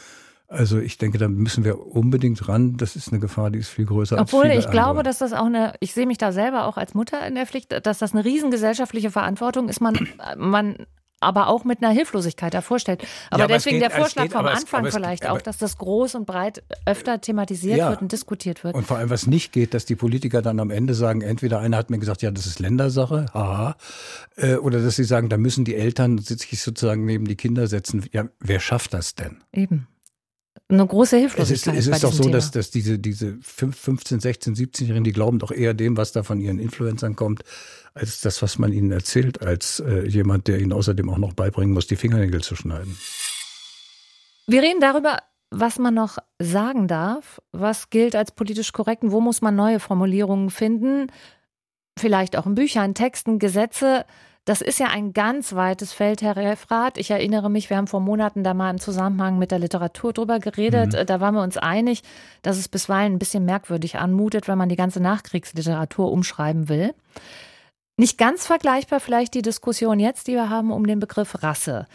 Also 0.49 0.79
ich 0.79 0.97
denke, 0.97 1.19
da 1.19 1.27
müssen 1.27 1.63
wir 1.63 1.79
unbedingt 1.79 2.47
ran. 2.47 2.75
Das 2.75 2.95
ist 2.95 3.09
eine 3.09 3.19
Gefahr, 3.19 3.51
die 3.51 3.59
ist 3.59 3.69
viel 3.69 3.85
größer 3.85 4.19
Obwohl 4.19 4.45
als 4.45 4.51
ich 4.53 4.65
andere. 4.65 4.71
glaube, 4.71 5.03
dass 5.03 5.19
das 5.19 5.31
auch 5.31 5.45
eine, 5.45 5.73
ich 5.79 5.93
sehe 5.93 6.07
mich 6.07 6.17
da 6.17 6.31
selber 6.31 6.65
auch 6.65 6.77
als 6.77 6.95
Mutter 6.95 7.25
in 7.27 7.35
der 7.35 7.45
Pflicht, 7.45 7.85
dass 7.85 7.99
das 7.99 8.13
eine 8.13 8.25
riesengesellschaftliche 8.25 9.11
Verantwortung 9.11 9.69
ist. 9.69 9.79
Man, 9.79 10.07
man 10.37 10.87
aber 11.19 11.47
auch 11.47 11.65
mit 11.65 11.83
einer 11.83 11.93
Hilflosigkeit 11.93 12.53
davor 12.53 12.79
stellt. 12.79 13.05
Aber 13.29 13.41
ja, 13.41 13.47
deswegen 13.47 13.79
geht, 13.79 13.91
der 13.91 13.91
Vorschlag 13.91 14.23
geht, 14.23 14.33
vom 14.33 14.47
Anfang 14.47 14.85
es, 14.85 14.95
vielleicht 14.95 15.23
es, 15.23 15.29
auch, 15.29 15.41
dass 15.41 15.57
das 15.57 15.77
groß 15.77 16.15
und 16.15 16.25
breit 16.25 16.63
öfter 16.85 17.21
thematisiert 17.21 17.77
ja. 17.77 17.89
wird 17.89 18.01
und 18.01 18.11
diskutiert 18.11 18.63
wird. 18.63 18.73
Und 18.73 18.87
vor 18.87 18.97
allem, 18.97 19.09
was 19.09 19.27
nicht 19.27 19.51
geht, 19.51 19.73
dass 19.73 19.85
die 19.85 19.95
Politiker 19.95 20.41
dann 20.41 20.59
am 20.59 20.71
Ende 20.71 20.95
sagen, 20.95 21.21
entweder 21.21 21.59
einer 21.59 21.77
hat 21.77 21.89
mir 21.89 21.99
gesagt, 21.99 22.21
ja, 22.21 22.31
das 22.31 22.47
ist 22.47 22.59
Ländersache, 22.59 23.25
haha, 23.33 23.75
äh, 24.37 24.55
oder 24.55 24.81
dass 24.81 24.95
sie 24.95 25.03
sagen, 25.03 25.29
da 25.29 25.37
müssen 25.37 25.65
die 25.65 25.75
Eltern 25.75 26.17
sich 26.17 26.61
sozusagen 26.61 27.05
neben 27.05 27.25
die 27.25 27.35
Kinder 27.35 27.67
setzen. 27.67 28.05
Ja, 28.13 28.29
wer 28.39 28.59
schafft 28.59 28.93
das 28.93 29.13
denn? 29.13 29.43
Eben 29.51 29.87
eine 30.69 30.85
große 30.85 31.17
Hilflosigkeit. 31.17 31.75
Es 31.75 31.87
ist, 31.87 31.89
es 31.89 31.95
ist 31.95 32.03
doch 32.03 32.13
so, 32.13 32.29
dass, 32.29 32.51
dass 32.51 32.69
diese, 32.69 32.99
diese 32.99 33.37
15, 33.41 34.19
16, 34.19 34.55
17-Jährigen, 34.55 35.03
die 35.03 35.11
glauben 35.11 35.39
doch 35.39 35.51
eher 35.51 35.73
dem, 35.73 35.97
was 35.97 36.11
da 36.11 36.23
von 36.23 36.39
ihren 36.39 36.59
Influencern 36.59 37.15
kommt, 37.15 37.43
als 37.95 38.21
das, 38.21 38.41
was 38.41 38.59
man 38.59 38.71
ihnen 38.71 38.91
erzählt, 38.91 39.41
als 39.41 39.79
äh, 39.79 40.07
jemand, 40.07 40.47
der 40.47 40.59
ihnen 40.59 40.71
außerdem 40.71 41.09
auch 41.09 41.17
noch 41.17 41.33
beibringen 41.33 41.73
muss, 41.73 41.87
die 41.87 41.95
Fingernägel 41.95 42.41
zu 42.41 42.55
schneiden. 42.55 42.97
Wir 44.45 44.61
reden 44.61 44.79
darüber, 44.79 45.17
was 45.49 45.79
man 45.79 45.95
noch 45.95 46.19
sagen 46.37 46.87
darf, 46.87 47.41
was 47.51 47.89
gilt 47.89 48.15
als 48.15 48.31
politisch 48.31 48.71
korrekt 48.71 49.03
und 49.03 49.11
wo 49.11 49.21
muss 49.21 49.41
man 49.41 49.55
neue 49.55 49.79
Formulierungen 49.79 50.51
finden, 50.51 51.07
vielleicht 51.97 52.37
auch 52.37 52.45
in 52.45 52.55
Büchern, 52.55 52.93
Texten, 52.93 53.39
Gesetze. 53.39 54.05
Das 54.49 54.61
ist 54.61 54.79
ja 54.79 54.87
ein 54.87 55.13
ganz 55.13 55.53
weites 55.53 55.93
Feld, 55.93 56.23
Herr 56.23 56.35
Refrat. 56.35 56.97
Ich 56.97 57.11
erinnere 57.11 57.51
mich, 57.51 57.69
wir 57.69 57.77
haben 57.77 57.85
vor 57.85 57.99
Monaten 57.99 58.43
da 58.43 58.55
mal 58.55 58.71
im 58.71 58.79
Zusammenhang 58.79 59.37
mit 59.37 59.51
der 59.51 59.59
Literatur 59.59 60.11
drüber 60.11 60.39
geredet. 60.39 60.93
Mhm. 60.93 61.05
Da 61.05 61.19
waren 61.19 61.35
wir 61.35 61.43
uns 61.43 61.57
einig, 61.57 62.01
dass 62.41 62.57
es 62.57 62.67
bisweilen 62.67 63.13
ein 63.13 63.19
bisschen 63.19 63.45
merkwürdig 63.45 63.99
anmutet, 63.99 64.47
wenn 64.47 64.57
man 64.57 64.67
die 64.67 64.75
ganze 64.75 65.01
Nachkriegsliteratur 65.01 66.11
umschreiben 66.11 66.67
will. 66.67 66.95
Nicht 67.95 68.17
ganz 68.17 68.47
vergleichbar 68.47 68.99
vielleicht 68.99 69.35
die 69.35 69.43
Diskussion 69.43 69.99
jetzt, 69.99 70.25
die 70.25 70.33
wir 70.33 70.49
haben 70.49 70.71
um 70.71 70.87
den 70.87 70.99
Begriff 70.99 71.43
Rasse. 71.43 71.85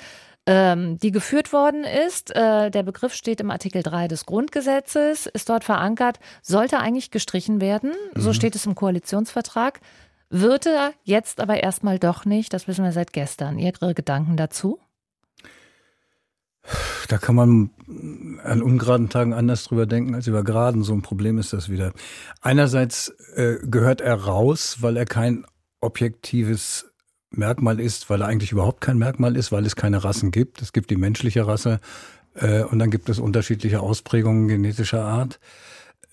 Ähm, 0.46 0.98
die 0.98 1.10
geführt 1.10 1.52
worden 1.52 1.82
ist. 1.82 2.36
Äh, 2.36 2.70
der 2.70 2.84
Begriff 2.84 3.14
steht 3.14 3.40
im 3.40 3.50
Artikel 3.50 3.82
3 3.82 4.06
des 4.06 4.26
Grundgesetzes, 4.26 5.26
ist 5.26 5.48
dort 5.48 5.64
verankert, 5.64 6.20
sollte 6.40 6.78
eigentlich 6.78 7.10
gestrichen 7.10 7.60
werden. 7.60 7.94
Mhm. 8.14 8.20
So 8.20 8.32
steht 8.32 8.54
es 8.54 8.64
im 8.64 8.76
Koalitionsvertrag. 8.76 9.80
Wird 10.30 10.66
er 10.66 10.92
jetzt 11.04 11.40
aber 11.40 11.62
erstmal 11.62 11.98
doch 11.98 12.24
nicht, 12.24 12.52
das 12.52 12.66
wissen 12.66 12.84
wir 12.84 12.92
seit 12.92 13.12
gestern. 13.12 13.58
Ihre 13.58 13.94
Gedanken 13.94 14.36
dazu? 14.36 14.78
Da 17.08 17.18
kann 17.18 17.34
man 17.34 17.70
an 18.42 18.62
ungeraden 18.62 19.10
Tagen 19.10 19.34
anders 19.34 19.64
drüber 19.64 19.86
denken 19.86 20.14
als 20.14 20.26
über 20.26 20.42
geraden. 20.42 20.82
So 20.82 20.94
ein 20.94 21.02
Problem 21.02 21.38
ist 21.38 21.52
das 21.52 21.68
wieder. 21.68 21.92
Einerseits 22.40 23.14
äh, 23.34 23.56
gehört 23.62 24.00
er 24.00 24.14
raus, 24.14 24.78
weil 24.80 24.96
er 24.96 25.04
kein 25.04 25.44
objektives 25.80 26.90
Merkmal 27.30 27.80
ist, 27.80 28.08
weil 28.08 28.22
er 28.22 28.28
eigentlich 28.28 28.52
überhaupt 28.52 28.80
kein 28.80 28.96
Merkmal 28.96 29.36
ist, 29.36 29.52
weil 29.52 29.66
es 29.66 29.76
keine 29.76 30.04
Rassen 30.04 30.30
gibt. 30.30 30.62
Es 30.62 30.72
gibt 30.72 30.90
die 30.90 30.96
menschliche 30.96 31.46
Rasse 31.46 31.80
äh, 32.34 32.62
und 32.62 32.78
dann 32.78 32.90
gibt 32.90 33.08
es 33.08 33.18
unterschiedliche 33.18 33.80
Ausprägungen 33.80 34.48
genetischer 34.48 35.04
Art. 35.04 35.40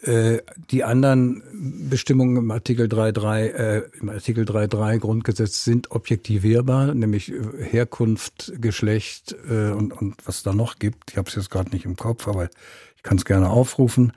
Äh, 0.01 0.39
die 0.71 0.83
anderen 0.83 1.43
Bestimmungen 1.89 2.37
im 2.37 2.49
Artikel 2.49 2.87
3.3, 2.87 3.45
äh, 3.45 3.83
im 3.99 4.09
Artikel 4.09 4.45
3.3 4.45 4.97
Grundgesetz 4.97 5.63
sind 5.63 5.91
objektivierbar, 5.91 6.95
nämlich 6.95 7.31
äh, 7.31 7.39
Herkunft, 7.59 8.51
Geschlecht 8.59 9.35
äh, 9.47 9.69
und, 9.69 9.93
und 9.93 10.15
was 10.25 10.41
da 10.41 10.53
noch 10.53 10.79
gibt. 10.79 11.11
Ich 11.11 11.17
habe 11.17 11.29
es 11.29 11.35
jetzt 11.35 11.51
gerade 11.51 11.69
nicht 11.69 11.85
im 11.85 11.97
Kopf, 11.97 12.27
aber 12.27 12.49
ich 12.95 13.03
kann 13.03 13.17
es 13.17 13.25
gerne 13.25 13.49
aufrufen. 13.51 14.13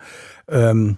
Ähm, 0.48 0.96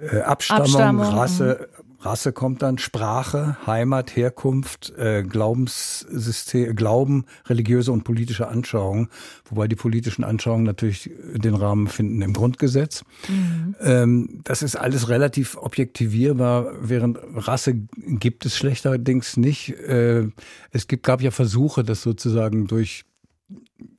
äh, 0.00 0.20
Abstammung, 0.20 0.62
Abstammung, 0.64 1.02
Rasse, 1.04 1.68
Rasse 2.06 2.32
kommt 2.32 2.62
dann, 2.62 2.78
Sprache, 2.78 3.56
Heimat, 3.66 4.14
Herkunft, 4.14 4.92
äh, 4.96 5.24
Glaubenssystem, 5.24 6.76
Glauben, 6.76 7.24
religiöse 7.46 7.90
und 7.90 8.04
politische 8.04 8.48
Anschauungen, 8.48 9.08
wobei 9.50 9.66
die 9.66 9.74
politischen 9.74 10.22
Anschauungen 10.22 10.64
natürlich 10.64 11.10
den 11.34 11.54
Rahmen 11.54 11.88
finden 11.88 12.22
im 12.22 12.32
Grundgesetz. 12.32 13.04
Mhm. 13.28 13.74
Ähm, 13.80 14.40
das 14.44 14.62
ist 14.62 14.76
alles 14.76 15.08
relativ 15.08 15.56
objektivierbar, 15.56 16.72
während 16.80 17.18
Rasse 17.34 17.74
gibt 17.96 18.46
es 18.46 18.56
schlechterdings 18.56 19.36
nicht. 19.36 19.70
Äh, 19.70 20.28
es 20.70 20.86
gibt, 20.86 21.02
gab 21.02 21.20
ja 21.20 21.32
Versuche, 21.32 21.82
das 21.82 22.02
sozusagen 22.02 22.68
durch 22.68 23.04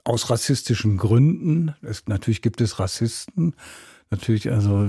aus 0.04 0.30
rassistischen 0.30 0.98
Gründen, 0.98 1.76
es, 1.82 2.08
natürlich 2.08 2.42
gibt 2.42 2.62
es 2.62 2.80
Rassisten, 2.80 3.54
natürlich, 4.10 4.52
also 4.52 4.88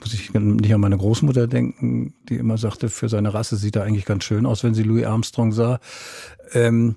muss 0.00 0.14
ich 0.14 0.32
nicht 0.32 0.74
an 0.74 0.80
meine 0.80 0.96
Großmutter 0.96 1.46
denken, 1.46 2.14
die 2.28 2.36
immer 2.36 2.58
sagte, 2.58 2.88
für 2.88 3.08
seine 3.08 3.34
Rasse 3.34 3.56
sieht 3.56 3.76
er 3.76 3.84
eigentlich 3.84 4.04
ganz 4.04 4.24
schön 4.24 4.46
aus, 4.46 4.64
wenn 4.64 4.74
sie 4.74 4.82
Louis 4.82 5.04
Armstrong 5.04 5.52
sah. 5.52 5.80
Ähm, 6.52 6.96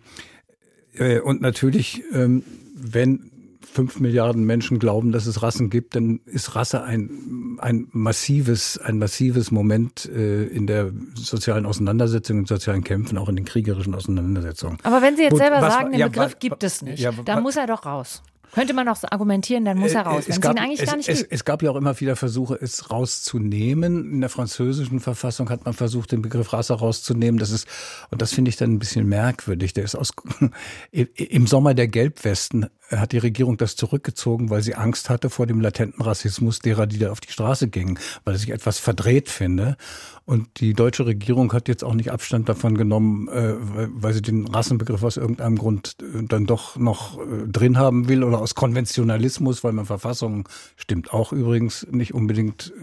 äh, 0.93 1.19
und 1.19 1.41
natürlich, 1.41 2.03
ähm, 2.13 2.43
wenn 2.75 3.31
fünf 3.71 3.99
Milliarden 3.99 4.43
Menschen 4.43 4.79
glauben, 4.79 5.11
dass 5.11 5.25
es 5.25 5.41
Rassen 5.41 5.69
gibt, 5.69 5.95
dann 5.95 6.19
ist 6.25 6.55
Rasse 6.55 6.83
ein, 6.83 7.57
ein 7.59 7.87
massives, 7.91 8.77
ein 8.77 8.97
massives 8.97 9.51
Moment 9.51 10.05
äh, 10.05 10.45
in 10.45 10.67
der 10.67 10.91
sozialen 11.15 11.65
Auseinandersetzung, 11.65 12.39
in 12.39 12.45
sozialen 12.45 12.83
Kämpfen, 12.83 13.17
auch 13.17 13.29
in 13.29 13.37
den 13.37 13.45
kriegerischen 13.45 13.95
Auseinandersetzungen. 13.95 14.77
Aber 14.83 15.01
wenn 15.01 15.15
Sie 15.15 15.23
jetzt 15.23 15.31
Gut, 15.31 15.39
selber 15.39 15.61
sagen, 15.61 15.91
den 15.91 15.99
ja, 15.99 16.07
Begriff 16.07 16.39
gibt 16.39 16.63
es 16.63 16.81
nicht, 16.81 16.99
ja, 16.99 17.11
dann 17.11 17.43
muss 17.43 17.55
er 17.55 17.67
doch 17.67 17.85
raus. 17.85 18.21
Könnte 18.53 18.73
man 18.73 18.87
auch 18.89 18.95
so 18.95 19.07
argumentieren, 19.09 19.65
dann 19.65 19.77
muss 19.77 19.93
er 19.93 20.01
äh, 20.01 20.07
raus. 20.07 20.25
Es, 20.27 20.41
gab, 20.41 20.59
eigentlich 20.59 20.81
es, 20.81 20.89
gar 20.89 20.97
nicht 20.97 21.07
es, 21.07 21.23
es, 21.23 21.45
gab 21.45 21.63
ja 21.63 21.71
auch 21.71 21.75
immer 21.75 21.99
wieder 21.99 22.15
Versuche, 22.15 22.57
es 22.59 22.91
rauszunehmen. 22.91 24.13
In 24.13 24.21
der 24.21 24.29
französischen 24.29 24.99
Verfassung 24.99 25.49
hat 25.49 25.65
man 25.65 25.73
versucht, 25.73 26.11
den 26.11 26.21
Begriff 26.21 26.51
Rasse 26.51 26.73
rauszunehmen. 26.73 27.39
Das 27.39 27.51
ist, 27.51 27.67
und 28.09 28.21
das 28.21 28.33
finde 28.33 28.49
ich 28.49 28.57
dann 28.57 28.73
ein 28.73 28.79
bisschen 28.79 29.07
merkwürdig. 29.07 29.73
Der 29.73 29.85
ist 29.85 29.95
aus, 29.95 30.11
im 30.91 31.47
Sommer 31.47 31.73
der 31.73 31.87
Gelbwesten 31.87 32.67
hat 32.99 33.11
die 33.11 33.17
Regierung 33.17 33.57
das 33.57 33.75
zurückgezogen, 33.75 34.49
weil 34.49 34.61
sie 34.61 34.75
Angst 34.75 35.09
hatte 35.09 35.29
vor 35.29 35.47
dem 35.47 35.61
latenten 35.61 36.01
Rassismus 36.01 36.59
derer, 36.59 36.87
die 36.87 36.99
da 36.99 37.11
auf 37.11 37.19
die 37.19 37.31
Straße 37.31 37.67
gingen, 37.67 37.99
weil 38.23 38.35
ich 38.35 38.49
etwas 38.49 38.79
verdreht 38.79 39.29
finde. 39.29 39.77
Und 40.25 40.59
die 40.59 40.73
deutsche 40.73 41.05
Regierung 41.05 41.51
hat 41.53 41.67
jetzt 41.67 41.83
auch 41.83 41.93
nicht 41.93 42.11
Abstand 42.11 42.47
davon 42.47 42.77
genommen, 42.77 43.27
äh, 43.27 43.55
weil 43.59 44.13
sie 44.13 44.21
den 44.21 44.47
Rassenbegriff 44.47 45.03
aus 45.03 45.17
irgendeinem 45.17 45.57
Grund 45.57 45.97
äh, 45.99 46.23
dann 46.23 46.45
doch 46.45 46.77
noch 46.77 47.19
äh, 47.19 47.47
drin 47.47 47.77
haben 47.77 48.07
will 48.07 48.23
oder 48.23 48.39
aus 48.39 48.55
Konventionalismus, 48.55 49.63
weil 49.63 49.73
man 49.73 49.85
Verfassungen, 49.85 50.45
stimmt 50.77 51.13
auch 51.13 51.33
übrigens, 51.33 51.87
nicht 51.91 52.13
unbedingt 52.13 52.73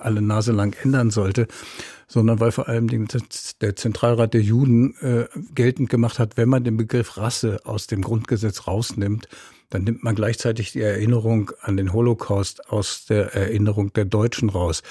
alle 0.00 0.22
Nase 0.22 0.52
lang 0.52 0.74
ändern 0.82 1.10
sollte 1.10 1.48
sondern 2.08 2.40
weil 2.40 2.52
vor 2.52 2.68
allem 2.68 2.88
der 2.88 3.76
Zentralrat 3.76 4.34
der 4.34 4.40
Juden 4.40 4.96
äh, 5.00 5.26
geltend 5.54 5.90
gemacht 5.90 6.18
hat, 6.18 6.36
wenn 6.36 6.48
man 6.48 6.64
den 6.64 6.78
Begriff 6.78 7.18
Rasse 7.18 7.60
aus 7.64 7.86
dem 7.86 8.02
Grundgesetz 8.02 8.66
rausnimmt, 8.66 9.28
dann 9.70 9.84
nimmt 9.84 10.02
man 10.02 10.14
gleichzeitig 10.14 10.72
die 10.72 10.80
Erinnerung 10.80 11.52
an 11.60 11.76
den 11.76 11.92
Holocaust 11.92 12.70
aus 12.70 13.04
der 13.04 13.34
Erinnerung 13.34 13.92
der 13.92 14.06
Deutschen 14.06 14.48
raus. 14.48 14.82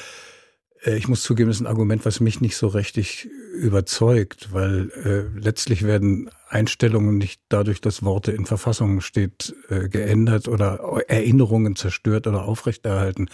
Äh, 0.83 0.97
ich 0.97 1.07
muss 1.07 1.23
zugeben, 1.23 1.49
das 1.49 1.57
ist 1.57 1.61
ein 1.61 1.67
Argument, 1.67 2.05
was 2.05 2.19
mich 2.19 2.39
nicht 2.39 2.55
so 2.55 2.67
richtig 2.67 3.27
überzeugt, 3.53 4.53
weil 4.53 4.91
äh, 4.91 5.39
letztlich 5.39 5.83
werden 5.83 6.29
Einstellungen 6.49 7.17
nicht 7.17 7.41
dadurch, 7.49 7.81
dass 7.81 8.03
Worte 8.03 8.31
in 8.31 8.45
Verfassungen 8.45 9.01
steht, 9.01 9.55
äh, 9.69 9.89
geändert 9.89 10.47
oder 10.47 10.79
Erinnerungen 11.07 11.75
zerstört 11.75 12.27
oder 12.27 12.45
aufrechterhalten, 12.45 13.29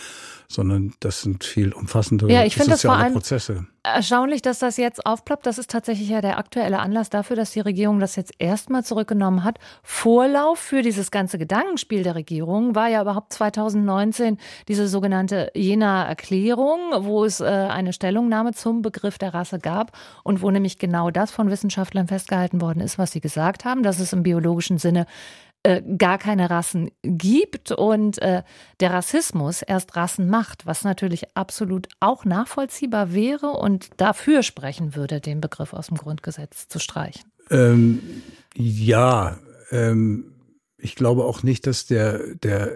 sondern 0.47 0.93
das 0.99 1.21
sind 1.21 1.43
viel 1.43 1.73
umfassendere 1.73 2.31
ja, 2.31 2.43
ich 2.43 2.53
soziale 2.53 2.71
das 2.71 2.81
vor 2.81 2.93
allem 2.93 3.13
Prozesse. 3.13 3.67
Erstaunlich, 3.85 4.41
dass 4.41 4.59
das 4.59 4.77
jetzt 4.77 5.05
aufploppt. 5.05 5.45
Das 5.45 5.57
ist 5.57 5.69
tatsächlich 5.69 6.07
ja 6.07 6.21
der 6.21 6.37
aktuelle 6.37 6.79
Anlass 6.79 7.09
dafür, 7.09 7.35
dass 7.35 7.51
die 7.51 7.59
Regierung 7.59 7.99
das 7.99 8.15
jetzt 8.15 8.31
erstmal 8.39 8.85
zurückgenommen 8.85 9.43
hat. 9.43 9.59
Vorlauf 9.81 10.57
für 10.57 10.81
dieses 10.81 11.11
ganze 11.11 11.37
Gedankenspiel 11.37 12.01
der 12.03 12.15
Regierung 12.15 12.75
war 12.75 12.87
ja 12.87 13.01
überhaupt 13.01 13.33
2019 13.33 14.37
diese 14.69 14.87
sogenannte 14.87 15.51
Jena 15.53 16.05
Erklärung, 16.05 16.79
wo 16.99 17.25
es 17.25 17.41
äh, 17.41 17.43
eine 17.43 17.91
Stellungnahme 17.91 18.53
zum 18.53 18.81
Begriff 18.81 19.17
der 19.17 19.33
Rasse 19.33 19.59
gab 19.59 19.91
und 20.23 20.41
wo 20.41 20.49
nämlich 20.49 20.77
genau 20.77 21.11
das 21.11 21.31
von 21.31 21.49
Wissenschaftlern 21.49 22.07
festgehalten 22.07 22.61
worden 22.61 22.79
ist, 22.79 22.97
was 23.03 23.11
sie 23.11 23.19
gesagt 23.19 23.65
haben, 23.65 23.83
dass 23.83 23.99
es 23.99 24.13
im 24.13 24.23
biologischen 24.23 24.77
Sinne 24.77 25.05
äh, 25.63 25.81
gar 25.97 26.17
keine 26.17 26.49
Rassen 26.49 26.89
gibt 27.03 27.71
und 27.71 28.21
äh, 28.21 28.43
der 28.79 28.91
Rassismus 28.91 29.61
erst 29.61 29.95
Rassen 29.97 30.29
macht, 30.29 30.65
was 30.65 30.85
natürlich 30.85 31.35
absolut 31.35 31.89
auch 31.99 32.23
nachvollziehbar 32.23 33.13
wäre 33.13 33.51
und 33.51 33.89
dafür 33.97 34.41
sprechen 34.41 34.95
würde, 34.95 35.19
den 35.19 35.41
Begriff 35.41 35.73
aus 35.73 35.87
dem 35.87 35.97
Grundgesetz 35.97 36.67
zu 36.69 36.79
streichen. 36.79 37.23
Ähm, 37.49 37.99
Ja, 38.55 39.37
ähm, 39.71 40.33
ich 40.77 40.95
glaube 40.95 41.25
auch 41.25 41.43
nicht, 41.43 41.65
dass 41.67 41.85
der, 41.85 42.35
der 42.35 42.71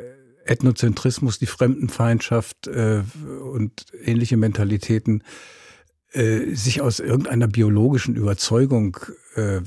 Ethnozentrismus, 0.46 1.40
die 1.40 1.46
Fremdenfeindschaft 1.46 2.68
äh, 2.68 3.04
und 3.54 3.86
ähnliche 4.04 4.38
Mentalitäten 4.38 5.24
äh, 6.14 6.56
sich 6.56 6.82
aus 6.82 7.00
irgendeiner 7.00 7.48
biologischen 7.48 8.16
Überzeugung 8.16 8.98
äh, 9.36 9.60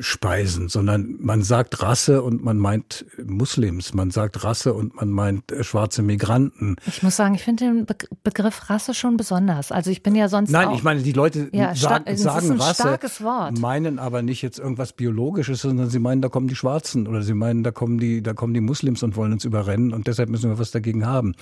speisen, 0.00 0.68
sondern 0.68 1.16
man 1.20 1.42
sagt 1.42 1.82
Rasse 1.82 2.22
und 2.22 2.44
man 2.44 2.58
meint 2.58 3.06
Muslims, 3.24 3.94
man 3.94 4.10
sagt 4.10 4.44
Rasse 4.44 4.74
und 4.74 4.96
man 4.96 5.10
meint 5.10 5.52
äh, 5.52 5.64
schwarze 5.64 6.02
Migranten. 6.02 6.76
Ich 6.86 7.02
muss 7.02 7.16
sagen, 7.16 7.34
ich 7.34 7.42
finde 7.42 7.64
den 7.64 7.86
Be 7.86 7.94
Begriff 8.22 8.70
Rasse 8.70 8.94
schon 8.94 9.16
besonders. 9.16 9.70
Also 9.70 9.90
ich 9.90 10.02
bin 10.02 10.14
ja 10.14 10.28
sonst 10.28 10.50
Nein, 10.50 10.68
auch, 10.68 10.76
ich 10.76 10.82
meine, 10.82 11.02
die 11.02 11.12
Leute 11.12 11.48
ja, 11.52 11.74
sagen, 11.74 12.16
sagen 12.16 12.44
ist 12.46 12.50
ein 12.50 12.60
Rasse, 12.60 12.82
starkes 12.82 13.22
Wort. 13.22 13.58
meinen 13.58 13.98
aber 13.98 14.22
nicht 14.22 14.42
jetzt 14.42 14.58
irgendwas 14.58 14.92
Biologisches, 14.92 15.60
sondern 15.60 15.90
sie 15.90 15.98
meinen, 15.98 16.22
da 16.22 16.28
kommen 16.28 16.48
die 16.48 16.56
Schwarzen 16.56 17.06
oder 17.06 17.22
sie 17.22 17.34
meinen, 17.34 17.62
da 17.62 17.70
kommen 17.70 17.98
die, 17.98 18.22
da 18.22 18.32
kommen 18.32 18.54
die 18.54 18.60
Muslims 18.60 19.02
und 19.02 19.16
wollen 19.16 19.32
uns 19.32 19.44
überrennen 19.44 19.92
und 19.92 20.06
deshalb 20.06 20.28
müssen 20.28 20.50
wir 20.50 20.58
was 20.58 20.70
dagegen 20.70 21.06
haben. 21.06 21.34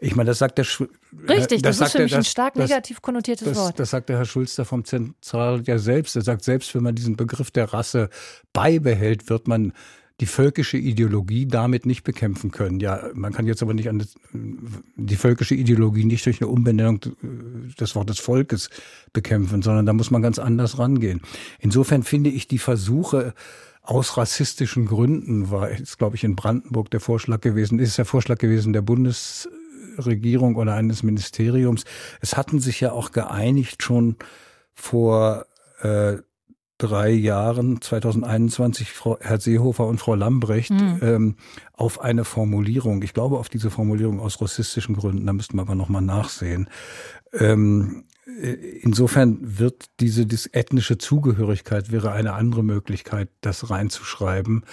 Ich 0.00 0.16
meine, 0.16 0.28
das 0.28 0.38
sagt 0.38 0.58
der 0.58 0.64
Sch 0.64 0.84
Richtig, 1.28 1.62
das, 1.62 1.78
das 1.78 1.88
ist 1.88 1.92
für 1.92 2.02
mich 2.02 2.12
der, 2.12 2.18
ein 2.18 2.24
stark 2.24 2.54
das, 2.54 2.68
negativ 2.68 3.02
konnotiertes 3.02 3.48
das, 3.48 3.56
Wort. 3.56 3.78
Das 3.78 3.90
sagt 3.90 4.08
der 4.08 4.18
Herr 4.18 4.24
Schulz 4.24 4.54
da 4.56 4.64
vom 4.64 4.84
Zentral 4.84 5.62
ja 5.64 5.78
selbst. 5.78 6.16
Er 6.16 6.22
sagt, 6.22 6.44
selbst 6.44 6.74
wenn 6.74 6.82
man 6.82 6.94
diesen 6.94 7.16
Begriff 7.16 7.50
der 7.50 7.72
Rasse 7.72 7.97
beibehält, 8.52 9.28
wird 9.28 9.48
man 9.48 9.72
die 10.20 10.26
völkische 10.26 10.78
Ideologie 10.78 11.46
damit 11.46 11.86
nicht 11.86 12.02
bekämpfen 12.02 12.50
können. 12.50 12.80
Ja, 12.80 13.08
man 13.14 13.32
kann 13.32 13.46
jetzt 13.46 13.62
aber 13.62 13.72
nicht 13.72 13.88
an 13.88 14.04
die 14.96 15.16
völkische 15.16 15.54
Ideologie 15.54 16.04
nicht 16.04 16.26
durch 16.26 16.40
eine 16.40 16.48
Umbenennung 16.48 17.00
des 17.78 17.94
Wortes 17.94 18.18
Volkes 18.18 18.68
bekämpfen, 19.12 19.62
sondern 19.62 19.86
da 19.86 19.92
muss 19.92 20.10
man 20.10 20.22
ganz 20.22 20.40
anders 20.40 20.78
rangehen. 20.78 21.20
Insofern 21.60 22.02
finde 22.02 22.30
ich 22.30 22.48
die 22.48 22.58
Versuche, 22.58 23.32
aus 23.82 24.18
rassistischen 24.18 24.84
Gründen 24.84 25.50
war 25.50 25.70
jetzt, 25.70 25.96
glaube 25.98 26.16
ich, 26.16 26.24
in 26.24 26.36
Brandenburg 26.36 26.90
der 26.90 27.00
Vorschlag 27.00 27.40
gewesen, 27.40 27.78
ist 27.78 27.96
der 27.96 28.04
Vorschlag 28.04 28.36
gewesen 28.36 28.74
der 28.74 28.82
Bundesregierung 28.82 30.56
oder 30.56 30.74
eines 30.74 31.02
Ministeriums. 31.02 31.84
Es 32.20 32.36
hatten 32.36 32.58
sich 32.60 32.80
ja 32.80 32.92
auch 32.92 33.12
geeinigt 33.12 33.82
schon 33.82 34.16
vor 34.74 35.46
äh, 35.80 36.18
drei 36.78 37.10
Jahren, 37.10 37.80
2021, 37.80 38.92
Frau, 38.92 39.18
Herr 39.20 39.40
Seehofer 39.40 39.86
und 39.86 39.98
Frau 39.98 40.14
Lambrecht, 40.14 40.70
mhm. 40.70 40.98
ähm, 41.02 41.36
auf 41.72 42.00
eine 42.00 42.24
Formulierung. 42.24 43.02
Ich 43.02 43.14
glaube 43.14 43.38
auf 43.38 43.48
diese 43.48 43.70
Formulierung 43.70 44.20
aus 44.20 44.40
rassistischen 44.40 44.96
Gründen, 44.96 45.26
da 45.26 45.32
müssten 45.32 45.56
wir 45.56 45.62
aber 45.62 45.74
nochmal 45.74 46.02
nachsehen. 46.02 46.70
Ähm, 47.32 48.04
insofern 48.82 49.38
wird 49.58 49.86
diese, 50.00 50.22
ethnische 50.52 50.98
Zugehörigkeit 50.98 51.90
wäre 51.90 52.12
eine 52.12 52.34
andere 52.34 52.62
Möglichkeit, 52.62 53.28
das 53.40 53.70
reinzuschreiben. 53.70 54.64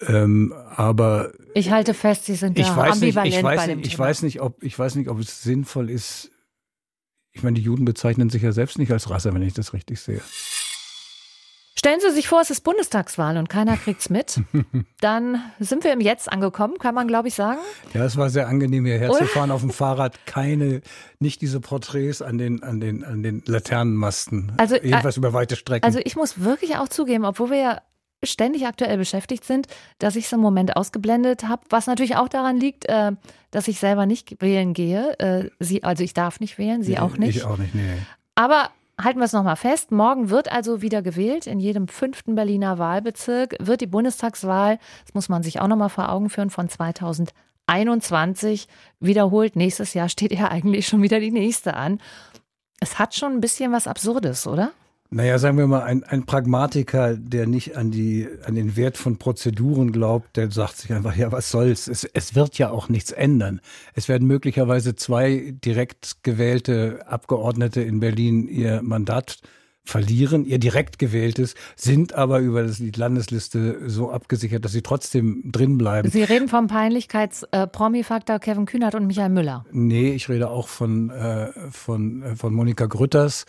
Ähm, 0.00 0.52
aber 0.76 1.32
ich 1.54 1.70
halte 1.70 1.94
fest, 1.94 2.26
Sie 2.26 2.34
sind 2.34 2.58
ich 2.58 2.66
da 2.66 2.76
weiß 2.76 2.94
ambivalent 2.94 3.26
nicht, 3.26 3.38
ich 3.38 3.44
weiß 3.44 3.60
bei 3.60 3.66
dem 3.66 3.78
ich 3.80 3.88
Thema. 3.90 4.04
weiß 4.04 4.22
nicht, 4.22 4.40
ob 4.40 4.62
ich 4.62 4.78
weiß 4.78 4.96
nicht, 4.96 5.08
ob 5.08 5.18
es 5.20 5.42
sinnvoll 5.42 5.88
ist. 5.88 6.30
Ich 7.30 7.42
meine, 7.42 7.54
die 7.54 7.62
Juden 7.62 7.84
bezeichnen 7.84 8.28
sich 8.28 8.42
ja 8.42 8.52
selbst 8.52 8.78
nicht 8.78 8.92
als 8.92 9.08
Rasse, 9.08 9.32
wenn 9.34 9.42
ich 9.42 9.54
das 9.54 9.72
richtig 9.72 10.00
sehe. 10.00 10.20
Stellen 11.84 12.00
Sie 12.00 12.12
sich 12.12 12.28
vor, 12.28 12.40
es 12.40 12.48
ist 12.48 12.62
Bundestagswahl 12.62 13.36
und 13.36 13.50
keiner 13.50 13.76
kriegt's 13.76 14.08
mit. 14.08 14.40
Dann 15.02 15.42
sind 15.60 15.84
wir 15.84 15.92
im 15.92 16.00
Jetzt 16.00 16.32
angekommen, 16.32 16.78
kann 16.78 16.94
man 16.94 17.06
glaube 17.06 17.28
ich 17.28 17.34
sagen. 17.34 17.58
Ja, 17.92 18.06
es 18.06 18.16
war 18.16 18.30
sehr 18.30 18.48
angenehm 18.48 18.86
hierher 18.86 19.10
zu 19.10 19.26
fahren 19.26 19.50
auf 19.50 19.60
dem 19.60 19.68
Fahrrad. 19.68 20.18
Keine, 20.24 20.80
nicht 21.18 21.42
diese 21.42 21.60
Porträts 21.60 22.22
an 22.22 22.38
den, 22.38 22.62
an 22.62 22.80
den, 22.80 23.04
an 23.04 23.22
den 23.22 23.42
Laternenmasten. 23.44 24.52
Also, 24.56 24.76
jedenfalls 24.76 25.18
über 25.18 25.34
weite 25.34 25.56
Strecken. 25.56 25.84
Also 25.84 26.00
ich 26.02 26.16
muss 26.16 26.40
wirklich 26.40 26.78
auch 26.78 26.88
zugeben, 26.88 27.26
obwohl 27.26 27.50
wir 27.50 27.58
ja 27.58 27.82
ständig 28.22 28.66
aktuell 28.66 28.96
beschäftigt 28.96 29.44
sind, 29.44 29.66
dass 29.98 30.16
ich 30.16 30.24
es 30.24 30.32
im 30.32 30.40
Moment 30.40 30.78
ausgeblendet 30.78 31.46
habe, 31.46 31.64
was 31.68 31.86
natürlich 31.86 32.16
auch 32.16 32.30
daran 32.30 32.56
liegt, 32.56 32.88
äh, 32.88 33.12
dass 33.50 33.68
ich 33.68 33.78
selber 33.78 34.06
nicht 34.06 34.40
wählen 34.40 34.72
gehe. 34.72 35.18
Äh, 35.18 35.50
sie, 35.60 35.84
also 35.84 36.02
ich 36.02 36.14
darf 36.14 36.40
nicht 36.40 36.56
wählen, 36.56 36.82
Sie 36.82 36.92
Nee, 36.92 36.98
auch 37.00 37.18
nicht. 37.18 37.36
Ich 37.36 37.44
auch 37.44 37.58
nicht, 37.58 37.74
nee. 37.74 37.98
Aber 38.36 38.70
halten 39.00 39.18
wir 39.18 39.24
es 39.24 39.32
nochmal 39.32 39.56
fest, 39.56 39.90
morgen 39.90 40.30
wird 40.30 40.50
also 40.50 40.82
wieder 40.82 41.02
gewählt. 41.02 41.46
In 41.46 41.60
jedem 41.60 41.88
fünften 41.88 42.34
Berliner 42.34 42.78
Wahlbezirk 42.78 43.56
wird 43.60 43.80
die 43.80 43.86
Bundestagswahl, 43.86 44.78
das 45.04 45.14
muss 45.14 45.28
man 45.28 45.42
sich 45.42 45.60
auch 45.60 45.68
nochmal 45.68 45.88
vor 45.88 46.10
Augen 46.10 46.30
führen, 46.30 46.50
von 46.50 46.68
2021 46.68 48.68
wiederholt. 49.00 49.56
Nächstes 49.56 49.94
Jahr 49.94 50.08
steht 50.08 50.32
ja 50.32 50.48
eigentlich 50.50 50.86
schon 50.86 51.02
wieder 51.02 51.20
die 51.20 51.32
nächste 51.32 51.74
an. 51.74 52.00
Es 52.80 52.98
hat 52.98 53.14
schon 53.14 53.32
ein 53.32 53.40
bisschen 53.40 53.72
was 53.72 53.86
Absurdes, 53.86 54.46
oder? 54.46 54.72
Naja, 55.14 55.38
sagen 55.38 55.58
wir 55.58 55.68
mal, 55.68 55.84
ein, 55.84 56.02
ein 56.02 56.26
Pragmatiker, 56.26 57.14
der 57.14 57.46
nicht 57.46 57.76
an, 57.76 57.92
die, 57.92 58.26
an 58.44 58.56
den 58.56 58.74
Wert 58.74 58.96
von 58.96 59.16
Prozeduren 59.16 59.92
glaubt, 59.92 60.36
der 60.36 60.50
sagt 60.50 60.78
sich 60.78 60.92
einfach, 60.92 61.14
ja, 61.14 61.30
was 61.30 61.52
soll's? 61.52 61.86
Es, 61.86 62.02
es 62.02 62.34
wird 62.34 62.58
ja 62.58 62.70
auch 62.70 62.88
nichts 62.88 63.12
ändern. 63.12 63.60
Es 63.94 64.08
werden 64.08 64.26
möglicherweise 64.26 64.96
zwei 64.96 65.54
direkt 65.64 66.24
gewählte 66.24 67.06
Abgeordnete 67.06 67.80
in 67.80 68.00
Berlin 68.00 68.48
ihr 68.48 68.82
Mandat 68.82 69.38
verlieren, 69.84 70.46
ihr 70.46 70.58
direkt 70.58 70.98
gewähltes, 70.98 71.54
sind 71.76 72.14
aber 72.14 72.40
über 72.40 72.64
die 72.64 72.90
Landesliste 72.90 73.88
so 73.88 74.10
abgesichert, 74.10 74.64
dass 74.64 74.72
sie 74.72 74.82
trotzdem 74.82 75.42
drin 75.44 75.78
bleiben. 75.78 76.10
Sie 76.10 76.22
reden 76.22 76.48
vom 76.48 76.66
Peinlichkeits-Promi-Faktor 76.66 78.38
Kevin 78.38 78.66
Kühnert 78.66 78.94
und 78.94 79.06
Michael 79.06 79.28
Müller. 79.28 79.66
Nee, 79.70 80.12
ich 80.12 80.28
rede 80.28 80.48
auch 80.50 80.68
von, 80.68 81.10
äh, 81.10 81.52
von, 81.70 82.22
äh, 82.22 82.34
von 82.34 82.54
Monika 82.54 82.86
Grütters 82.86 83.44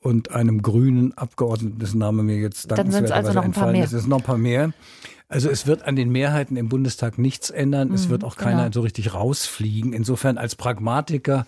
und 0.00 0.30
einem 0.30 0.62
grünen 0.62 1.16
Abgeordneten, 1.16 1.78
dessen 1.78 1.98
Name 1.98 2.22
mir 2.22 2.36
jetzt 2.36 2.70
Dann 2.70 2.90
sind's 2.90 3.10
also 3.10 3.32
noch 3.32 3.44
ein 3.44 3.52
paar 3.52 3.72
mehr. 3.72 3.84
Es 3.84 3.92
ist 3.92 4.06
noch 4.06 4.18
ein 4.18 4.24
paar 4.24 4.38
mehr. 4.38 4.72
Also 5.28 5.50
es 5.50 5.66
wird 5.66 5.82
an 5.82 5.96
den 5.96 6.10
Mehrheiten 6.10 6.56
im 6.56 6.68
Bundestag 6.68 7.18
nichts 7.18 7.50
ändern. 7.50 7.92
es 7.92 8.06
Mhm, 8.06 8.10
wird 8.10 8.24
auch 8.24 8.36
keiner 8.36 8.64
genau. 8.64 8.72
so 8.72 8.80
richtig 8.82 9.12
rausfliegen. 9.14 9.92
Insofern 9.92 10.38
als 10.38 10.54
Pragmatiker 10.54 11.46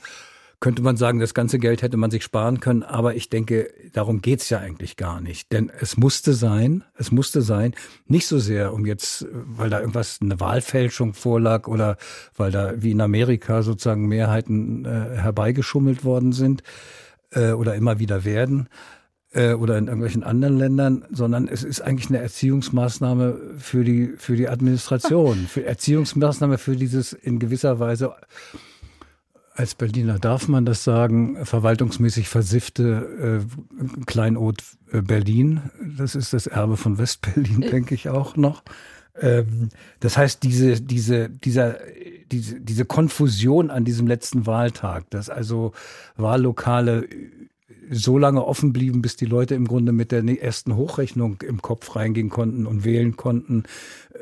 könnte 0.61 0.83
man 0.83 0.97
sagen, 0.97 1.21
das 1.21 1.35
ganze 1.35 1.61
Geld 1.61 1.83
hätte 1.83 1.97
man 1.97 2.11
sich 2.11 2.25
sparen 2.25 2.59
können. 2.59 2.83
Aber 2.83 3.15
ich 3.15 3.31
denke, 3.31 3.71
darum 3.93 4.21
geht's 4.21 4.51
ja 4.51 4.59
eigentlich 4.59 4.97
gar 4.97 5.21
nicht. 5.21 5.53
Denn 5.53 5.71
es 5.81 5.97
musste 5.97 6.33
sein, 6.35 6.83
es 6.97 7.13
musste 7.13 7.43
sein, 7.43 7.75
nicht 8.07 8.27
so 8.27 8.41
sehr, 8.41 8.75
um 8.75 8.85
jetzt, 8.85 9.27
weil 9.31 9.71
da 9.71 9.79
irgendwas, 9.79 10.19
eine 10.21 10.41
Wahlfälschung 10.41 11.15
vorlag 11.15 11.69
oder 11.69 11.97
weil 12.37 12.51
da 12.51 12.73
wie 12.77 12.91
in 12.91 13.01
Amerika 13.01 13.63
sozusagen 13.63 14.09
Mehrheiten 14.09 14.85
äh, 14.85 15.19
herbeigeschummelt 15.19 16.05
worden 16.05 16.33
sind 16.33 16.65
äh, 17.31 17.53
oder 17.53 17.75
immer 17.75 17.99
wieder 17.99 18.25
werden 18.25 18.69
äh, 19.33 19.53
oder 19.53 19.79
in 19.79 19.87
irgendwelchen 19.87 20.25
anderen 20.25 20.57
Ländern, 20.57 21.05
sondern 21.11 21.49
es 21.49 21.65
ist 21.65 21.81
eigentlich 21.81 22.09
eine 22.09 22.19
Erziehungsmaßnahme 22.19 23.39
für 23.59 23.85
die 23.85 24.15
für 24.17 24.37
die 24.37 24.49
Administration, 24.49 25.47
für 25.47 25.65
Erziehungsmaßnahme 25.65 26.59
für 26.59 26.77
dieses 26.77 27.13
in 27.13 27.39
gewisser 27.39 27.79
Weise 27.81 28.15
als 29.59 29.75
Berliner 29.75 30.21
darf 30.21 30.47
man 30.47 30.65
das 30.65 30.85
sagen, 30.85 31.45
verwaltungsmäßig 31.45 32.29
versiffte 32.29 33.43
äh, 33.43 34.05
Kleinod 34.07 34.63
äh, 34.93 35.03
Berlin. 35.03 35.63
Das 35.97 36.15
ist 36.15 36.33
das 36.33 36.47
Erbe 36.47 36.77
von 36.77 36.97
Westberlin, 36.97 37.63
denke 37.63 37.97
ich 37.97 38.09
auch 38.09 38.37
noch. 38.37 38.63
Ähm, 39.21 39.69
das 40.01 40.17
heißt, 40.17 40.43
diese, 40.43 40.81
diese, 40.81 41.29
dieser, 41.29 41.79
diese, 42.31 42.61
diese 42.61 42.85
Konfusion 42.85 43.71
an 43.71 43.85
diesem 43.85 44.07
letzten 44.07 44.47
Wahltag, 44.47 45.11
dass 45.11 45.31
also 45.31 45.73
Wahllokale 46.17 47.09
so 47.91 48.19
lange 48.19 48.45
offen 48.45 48.73
blieben, 48.73 49.03
bis 49.03 49.17
die 49.17 49.25
Leute 49.27 49.55
im 49.55 49.67
Grunde 49.67 49.93
mit 49.93 50.13
der 50.13 50.23
ersten 50.43 50.77
Hochrechnung 50.77 51.43
im 51.43 51.63
Kopf 51.63 51.97
reingehen 51.97 52.29
konnten 52.29 52.67
und 52.67 52.85
wählen 52.85 53.17
konnten, 53.17 53.65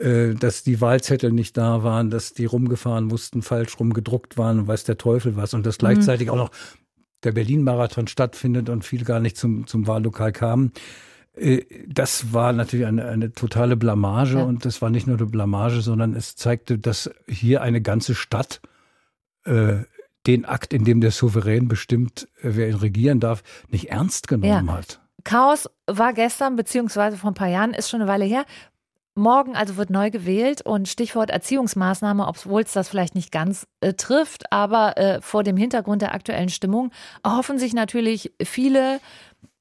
äh, 0.00 0.34
dass 0.34 0.62
die 0.62 0.80
Wahlzettel 0.80 1.32
nicht 1.32 1.56
da 1.56 1.82
waren, 1.82 2.10
dass 2.10 2.32
die 2.32 2.44
rumgefahren 2.44 3.06
mussten, 3.06 3.42
falsch 3.42 3.78
rumgedruckt 3.78 4.38
waren 4.38 4.60
und 4.60 4.68
weiß 4.68 4.84
der 4.84 4.98
Teufel 4.98 5.36
was 5.36 5.54
und 5.54 5.66
dass 5.66 5.78
gleichzeitig 5.78 6.30
auch 6.30 6.36
noch 6.36 6.50
der 7.24 7.32
Berlin-Marathon 7.32 8.06
stattfindet 8.06 8.68
und 8.68 8.84
viele 8.84 9.04
gar 9.04 9.20
nicht 9.20 9.36
zum, 9.36 9.66
zum 9.66 9.86
Wahllokal 9.86 10.32
kamen. 10.32 10.72
Äh, 11.36 11.64
Das 11.86 12.32
war 12.32 12.52
natürlich 12.52 12.86
eine, 12.86 13.06
eine 13.06 13.32
totale 13.32 13.76
Blamage 13.76 14.38
Ja. 14.38 14.44
und 14.44 14.64
das 14.64 14.82
war 14.82 14.90
nicht 14.90 15.06
nur 15.06 15.16
eine 15.16 15.26
Blamage, 15.26 15.80
sondern 15.80 16.14
es 16.14 16.36
zeigte, 16.36 16.78
dass 16.78 17.10
hier 17.28 17.62
eine 17.62 17.80
ganze 17.80 18.14
Stadt 18.14 18.60
äh, 19.44 19.84
den 20.26 20.44
Akt, 20.44 20.72
in 20.72 20.84
dem 20.84 21.00
der 21.00 21.12
Souverän 21.12 21.68
bestimmt, 21.68 22.28
äh, 22.42 22.50
wer 22.54 22.68
ihn 22.68 22.74
regieren 22.76 23.20
darf, 23.20 23.42
nicht 23.68 23.90
ernst 23.90 24.28
genommen 24.28 24.72
hat. 24.72 25.00
Chaos 25.24 25.68
war 25.86 26.12
gestern, 26.12 26.56
beziehungsweise 26.56 27.16
vor 27.16 27.30
ein 27.30 27.34
paar 27.34 27.48
Jahren, 27.48 27.74
ist 27.74 27.90
schon 27.90 28.00
eine 28.00 28.10
Weile 28.10 28.24
her. 28.24 28.44
Morgen 29.18 29.56
also 29.56 29.76
wird 29.78 29.88
neu 29.88 30.10
gewählt 30.10 30.60
und 30.60 30.88
Stichwort 30.88 31.30
Erziehungsmaßnahme, 31.30 32.26
obwohl 32.26 32.62
es 32.62 32.72
das 32.72 32.88
vielleicht 32.90 33.14
nicht 33.14 33.32
ganz 33.32 33.66
äh, 33.80 33.94
trifft, 33.94 34.52
aber 34.52 34.98
äh, 34.98 35.22
vor 35.22 35.42
dem 35.42 35.56
Hintergrund 35.56 36.02
der 36.02 36.14
aktuellen 36.14 36.50
Stimmung 36.50 36.92
erhoffen 37.24 37.58
sich 37.58 37.72
natürlich 37.72 38.32
viele 38.42 39.00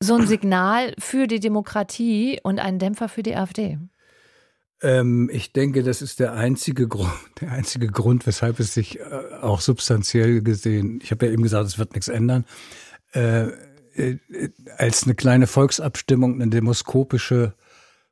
so 0.06 0.16
ein 0.16 0.28
Signal 0.28 0.94
für 1.00 1.28
die 1.28 1.40
Demokratie 1.40 2.40
und 2.44 2.60
einen 2.60 2.80
Dämpfer 2.80 3.10
für 3.10 3.24
die 3.24 3.36
AfD. 3.36 3.78
Ähm, 4.82 5.30
ich 5.32 5.54
denke, 5.54 5.84
das 5.84 6.02
ist 6.02 6.20
der 6.20 6.34
einzige 6.34 6.88
Grund, 6.88 7.12
der 7.42 7.52
einzige 7.52 7.88
Grund, 7.88 8.28
weshalb 8.28 8.60
es 8.60 8.74
sich 8.74 9.00
äh, 9.00 9.04
auch 9.42 9.62
substanziell 9.62 10.42
gesehen, 10.42 11.00
ich 11.02 11.12
habe 11.12 11.26
ja 11.26 11.32
eben 11.32 11.44
gesagt, 11.44 11.68
es 11.68 11.80
wird 11.80 11.94
nichts 11.94 12.08
ändern, 12.08 12.46
äh, 13.14 13.48
äh, 13.96 14.18
als 14.78 15.04
eine 15.04 15.16
kleine 15.16 15.48
Volksabstimmung, 15.48 16.36
eine 16.36 16.50
demoskopische 16.50 17.56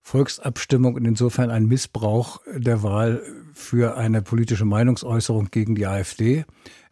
Volksabstimmung 0.02 0.96
und 0.96 1.06
insofern 1.06 1.50
ein 1.50 1.66
Missbrauch 1.66 2.42
der 2.54 2.84
Wahl 2.84 3.22
für 3.54 3.98
eine 3.98 4.22
politische 4.22 4.66
Meinungsäußerung 4.66 5.50
gegen 5.52 5.76
die 5.76 5.88
AfD. 5.88 6.46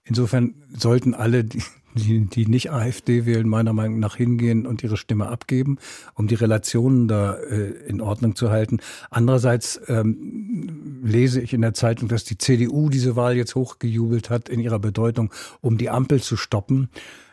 Insofern 0.04 0.56
sollten 0.76 1.14
alle, 1.14 1.46
die, 1.95 2.25
die 2.25 2.45
nicht 2.45 2.71
AfD 2.71 3.25
wählen, 3.25 3.47
meiner 3.47 3.73
Meinung 3.73 3.99
nach 3.99 4.15
hingehen 4.15 4.65
und 4.65 4.84
ihre 4.84 4.97
Stimme 4.97 5.27
abgeben, 5.27 5.77
um 6.15 6.27
die 6.27 6.36
Relationen 6.36 7.08
da 7.08 7.36
äh, 7.36 7.71
in 7.88 8.01
Ordnung 8.01 8.36
zu 8.36 8.49
halten. 8.49 8.80
Andererseits 9.10 9.80
ähm, 9.88 11.01
lese 11.04 11.41
ich 11.41 11.54
in 11.54 11.62
der 11.62 11.73
Zeitung, 11.73 12.08
dass 12.08 12.23
die 12.23 12.38
CDU 12.38 12.89
diese 12.89 13.15
Wahl 13.15 13.36
jetzt 13.36 13.56
hochgejubelt 13.56 14.30
hat 14.30 14.49
in 14.49 14.60
ihrer 14.60 14.80
Bedeutung, 14.80 15.34
um 15.62 15.77
die 15.77 15.89
Ampel 15.89 16.21
zu 16.21 16.38
stoppen. 16.38 16.89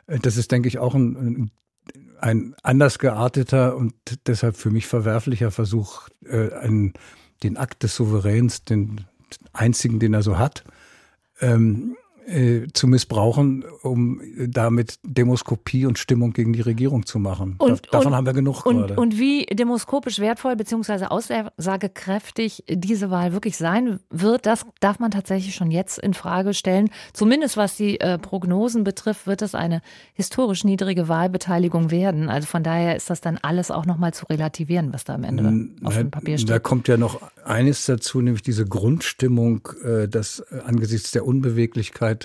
Äh, 0.06 0.18
das 0.18 0.36
ist, 0.36 0.50
denke 0.52 0.68
ich, 0.68 0.78
auch 0.78 0.94
ein, 0.94 1.50
ein 2.20 2.54
anders 2.62 2.98
gearteter 2.98 3.76
und 3.76 3.94
deshalb 4.26 4.56
für 4.56 4.70
mich 4.70 4.86
verwerflicher 4.86 5.50
Versuch, 5.50 6.08
äh, 6.24 6.52
einen, 6.54 6.94
den 7.42 7.56
Akt 7.56 7.82
des 7.82 7.94
Souveräns, 7.94 8.64
den 8.64 9.02
einzigen, 9.52 10.00
den 10.00 10.14
er 10.14 10.22
so 10.22 10.38
hat, 10.38 10.64
ähm, 11.40 11.96
äh, 12.28 12.66
zu 12.72 12.86
missbrauchen, 12.86 13.64
um 13.82 14.20
damit 14.46 14.98
Demoskopie 15.02 15.86
und 15.86 15.98
Stimmung 15.98 16.32
gegen 16.32 16.52
die 16.52 16.60
Regierung 16.60 17.06
zu 17.06 17.18
machen. 17.18 17.56
Und, 17.58 17.86
da, 17.86 17.90
davon 17.92 18.08
und, 18.08 18.16
haben 18.16 18.26
wir 18.26 18.32
genug 18.34 18.66
und, 18.66 18.78
gerade. 18.78 18.96
Und 18.96 19.18
wie 19.18 19.46
demoskopisch 19.46 20.18
wertvoll 20.18 20.56
bzw. 20.56 21.06
aussagekräftig 21.06 22.64
diese 22.68 23.10
Wahl 23.10 23.32
wirklich 23.32 23.56
sein 23.56 24.00
wird, 24.10 24.46
das 24.46 24.66
darf 24.80 24.98
man 24.98 25.10
tatsächlich 25.10 25.54
schon 25.54 25.70
jetzt 25.70 25.98
in 25.98 26.14
Frage 26.14 26.54
stellen. 26.54 26.90
Zumindest 27.12 27.56
was 27.56 27.76
die 27.76 28.00
äh, 28.00 28.18
Prognosen 28.18 28.84
betrifft, 28.84 29.26
wird 29.26 29.42
es 29.42 29.54
eine 29.54 29.80
historisch 30.12 30.64
niedrige 30.64 31.08
Wahlbeteiligung 31.08 31.90
werden. 31.90 32.28
Also 32.28 32.46
von 32.46 32.62
daher 32.62 32.96
ist 32.96 33.10
das 33.10 33.20
dann 33.20 33.38
alles 33.38 33.70
auch 33.70 33.86
nochmal 33.86 34.12
zu 34.12 34.26
relativieren, 34.26 34.92
was 34.92 35.04
da 35.04 35.14
am 35.14 35.24
Ende 35.24 35.42
Na, 35.42 35.88
auf 35.88 35.96
dem 35.96 36.10
Papier 36.10 36.38
steht. 36.38 36.50
Da 36.50 36.58
kommt 36.58 36.88
ja 36.88 36.96
noch 36.96 37.20
eines 37.44 37.86
dazu, 37.86 38.20
nämlich 38.20 38.42
diese 38.42 38.66
Grundstimmung, 38.66 39.68
äh, 39.84 40.08
dass 40.08 40.40
äh, 40.40 40.60
angesichts 40.66 41.10
der 41.12 41.24
Unbeweglichkeit 41.24 42.17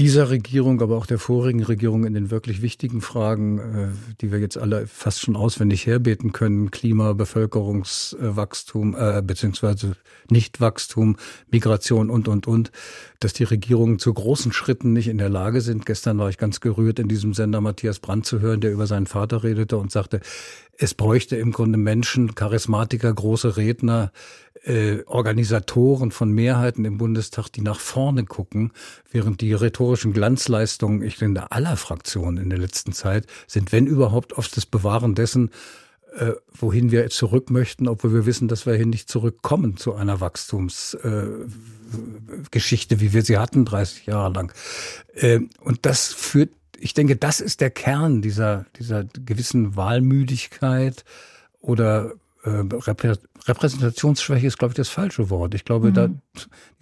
dieser 0.00 0.28
Regierung, 0.28 0.82
aber 0.82 0.96
auch 0.96 1.06
der 1.06 1.20
vorigen 1.20 1.62
Regierung 1.62 2.04
in 2.04 2.14
den 2.14 2.32
wirklich 2.32 2.62
wichtigen 2.62 3.00
Fragen, 3.00 3.58
äh, 3.58 3.88
die 4.20 4.32
wir 4.32 4.40
jetzt 4.40 4.58
alle 4.58 4.88
fast 4.88 5.20
schon 5.20 5.36
auswendig 5.36 5.86
herbeten 5.86 6.32
können, 6.32 6.72
Klima, 6.72 7.12
Bevölkerungswachstum, 7.12 8.96
äh, 8.98 9.22
beziehungsweise 9.22 9.96
Nichtwachstum, 10.28 11.16
Migration 11.48 12.10
und, 12.10 12.26
und, 12.26 12.48
und, 12.48 12.72
dass 13.20 13.34
die 13.34 13.44
Regierungen 13.44 14.00
zu 14.00 14.12
großen 14.12 14.52
Schritten 14.52 14.92
nicht 14.92 15.06
in 15.06 15.18
der 15.18 15.28
Lage 15.28 15.60
sind. 15.60 15.86
Gestern 15.86 16.18
war 16.18 16.28
ich 16.28 16.38
ganz 16.38 16.58
gerührt, 16.60 16.98
in 16.98 17.06
diesem 17.06 17.32
Sender 17.32 17.60
Matthias 17.60 18.00
Brandt 18.00 18.26
zu 18.26 18.40
hören, 18.40 18.60
der 18.60 18.72
über 18.72 18.88
seinen 18.88 19.06
Vater 19.06 19.44
redete 19.44 19.76
und 19.76 19.92
sagte, 19.92 20.20
es 20.76 20.94
bräuchte 20.94 21.36
im 21.36 21.52
Grunde 21.52 21.78
Menschen, 21.78 22.34
Charismatiker, 22.34 23.14
große 23.14 23.56
Redner, 23.56 24.10
äh, 24.64 25.02
Organisatoren 25.06 26.10
von 26.10 26.32
Mehrheiten 26.32 26.84
im 26.84 26.98
Bundestag, 26.98 27.48
die 27.48 27.60
nach 27.60 27.80
vorne 27.80 28.24
gucken, 28.24 28.72
während 29.10 29.40
die 29.40 29.52
rhetorischen 29.52 30.12
Glanzleistungen, 30.12 31.02
ich 31.02 31.16
finde, 31.16 31.52
aller 31.52 31.76
Fraktionen 31.76 32.42
in 32.42 32.50
der 32.50 32.58
letzten 32.58 32.92
Zeit 32.92 33.26
sind, 33.46 33.72
wenn 33.72 33.86
überhaupt, 33.86 34.32
oft 34.32 34.56
das 34.56 34.66
Bewahren 34.66 35.14
dessen, 35.14 35.50
äh, 36.16 36.32
wohin 36.52 36.90
wir 36.92 37.10
zurück 37.10 37.50
möchten, 37.50 37.88
obwohl 37.88 38.14
wir 38.14 38.24
wissen, 38.26 38.46
dass 38.48 38.66
wir 38.66 38.74
hier 38.74 38.86
nicht 38.86 39.10
zurückkommen 39.10 39.76
zu 39.76 39.94
einer 39.94 40.20
Wachstumsgeschichte, 40.20 42.94
äh, 42.94 43.00
wie 43.00 43.12
wir 43.12 43.22
sie 43.22 43.38
hatten 43.38 43.64
30 43.64 44.06
Jahre 44.06 44.32
lang. 44.32 44.52
Äh, 45.14 45.40
und 45.60 45.80
das 45.82 46.12
führt, 46.12 46.50
ich 46.78 46.94
denke, 46.94 47.16
das 47.16 47.40
ist 47.40 47.60
der 47.60 47.70
Kern 47.70 48.22
dieser, 48.22 48.66
dieser 48.78 49.04
gewissen 49.04 49.76
Wahlmüdigkeit 49.76 51.04
oder 51.60 52.12
äh, 52.44 52.62
Repräsentationsschwäche 53.46 54.46
ist, 54.46 54.58
glaube 54.58 54.72
ich, 54.72 54.76
das 54.76 54.88
falsche 54.88 55.30
Wort. 55.30 55.54
Ich 55.54 55.64
glaube, 55.64 55.88
mhm. 55.88 55.94
da, 55.94 56.06
die 56.08 56.20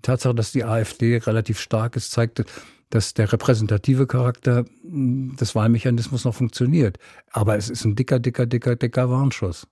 Tatsache, 0.03 0.35
dass 0.35 0.53
die 0.53 0.65
AfD 0.65 1.17
relativ 1.19 1.61
stark 1.61 1.97
ist, 1.97 2.11
zeigt, 2.11 2.45
dass 2.91 3.15
der 3.15 3.33
repräsentative 3.33 4.07
Charakter 4.07 4.65
hm, 4.83 5.37
des 5.37 5.55
Wahlmechanismus 5.55 6.25
noch 6.25 6.35
funktioniert. 6.35 6.99
Aber 7.31 7.57
es 7.57 7.71
ist 7.71 7.85
ein 7.85 7.97
dicker, 7.97 8.19
dicker, 8.19 8.47
dicker, 8.47 8.77
dicker 8.77 9.09
Warnschuss. 9.09 9.67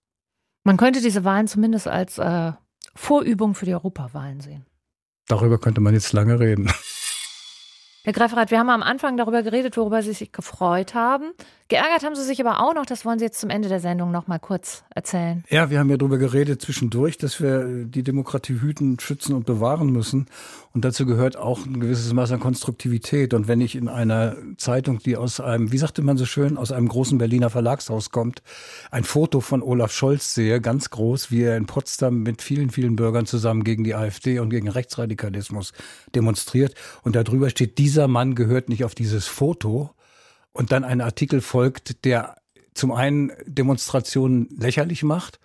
Man 0.65 0.77
könnte 0.77 1.01
diese 1.01 1.25
Wahlen 1.25 1.47
zumindest 1.47 1.89
als 1.89 2.19
äh, 2.19 2.53
Vorübung 2.95 3.55
für 3.55 3.67
die 3.67 3.75
Europawahlen 3.75 4.41
sehen. 4.41 4.67
Darüber 5.27 5.59
könnte 5.59 5.81
man 5.81 5.95
jetzt 5.95 6.13
lange 6.13 6.41
reden. 6.41 6.71
Herr 8.05 8.13
Greifrath, 8.15 8.51
wir 8.51 8.59
haben 8.59 8.71
am 8.71 8.83
Anfang 8.83 9.17
darüber 9.17 9.43
geredet, 9.43 9.77
worüber 9.77 10.03
Sie 10.03 10.13
sich 10.13 10.33
gefreut 10.33 10.95
haben. 10.95 11.33
Geärgert 11.71 12.03
haben 12.03 12.17
Sie 12.17 12.25
sich 12.25 12.45
aber 12.45 12.65
auch 12.65 12.75
noch, 12.75 12.85
das 12.85 13.05
wollen 13.05 13.21
Sie 13.21 13.25
jetzt 13.25 13.39
zum 13.39 13.49
Ende 13.49 13.69
der 13.69 13.79
Sendung 13.79 14.11
noch 14.11 14.27
mal 14.27 14.41
kurz 14.41 14.83
erzählen. 14.93 15.45
Ja, 15.51 15.71
wir 15.71 15.79
haben 15.79 15.89
ja 15.89 15.97
darüber 15.97 16.19
geredet 16.19 16.61
zwischendurch, 16.61 17.17
dass 17.17 17.41
wir 17.41 17.85
die 17.85 18.03
Demokratie 18.03 18.61
hüten, 18.61 18.99
schützen 18.99 19.37
und 19.37 19.47
bewahren 19.47 19.93
müssen. 19.93 20.27
Und 20.75 20.85
dazu 20.85 21.07
gehört 21.07 21.37
auch 21.37 21.65
ein 21.65 21.79
gewisses 21.79 22.13
Maß 22.13 22.33
an 22.33 22.41
Konstruktivität. 22.41 23.35
Und 23.35 23.47
wenn 23.47 23.61
ich 23.61 23.77
in 23.77 23.87
einer 23.87 24.35
Zeitung, 24.57 24.99
die 24.99 25.17
aus 25.17 25.39
einem, 25.39 25.71
wie 25.71 25.79
sagte 25.79 26.03
man 26.03 26.17
so 26.17 26.27
schön, 26.27 26.59
aus 26.59 26.73
einem 26.73 26.89
großen 26.89 27.19
Berliner 27.19 27.51
Verlagshaus 27.51 28.11
kommt, 28.11 28.43
ein 28.91 29.05
Foto 29.05 29.39
von 29.39 29.63
Olaf 29.63 29.93
Scholz 29.93 30.35
sehe, 30.35 30.61
ganz 30.61 30.91
groß, 30.91 31.31
wie 31.31 31.45
er 31.45 31.57
in 31.57 31.67
Potsdam 31.67 32.25
mit 32.25 32.43
vielen, 32.43 32.71
vielen 32.71 32.97
Bürgern 32.97 33.27
zusammen 33.27 33.63
gegen 33.63 33.85
die 33.85 33.95
AfD 33.95 34.41
und 34.41 34.51
gegen 34.51 34.69
Rechtsradikalismus 34.69 35.73
demonstriert. 36.17 36.75
Und 37.03 37.15
darüber 37.15 37.49
steht, 37.49 37.79
dieser 37.79 38.09
Mann 38.09 38.35
gehört 38.35 38.69
nicht 38.69 38.83
auf 38.83 38.97
dieses 38.97 39.29
Foto, 39.29 39.91
und 40.53 40.73
dann 40.73 40.85
ein 40.85 41.01
Artikel 41.01 41.41
folgt, 41.41 42.05
der 42.05 42.37
zum 42.75 42.93
einen 42.93 43.33
Demonstrationen 43.47 44.49
lächerlich 44.57 45.03
macht. 45.03 45.39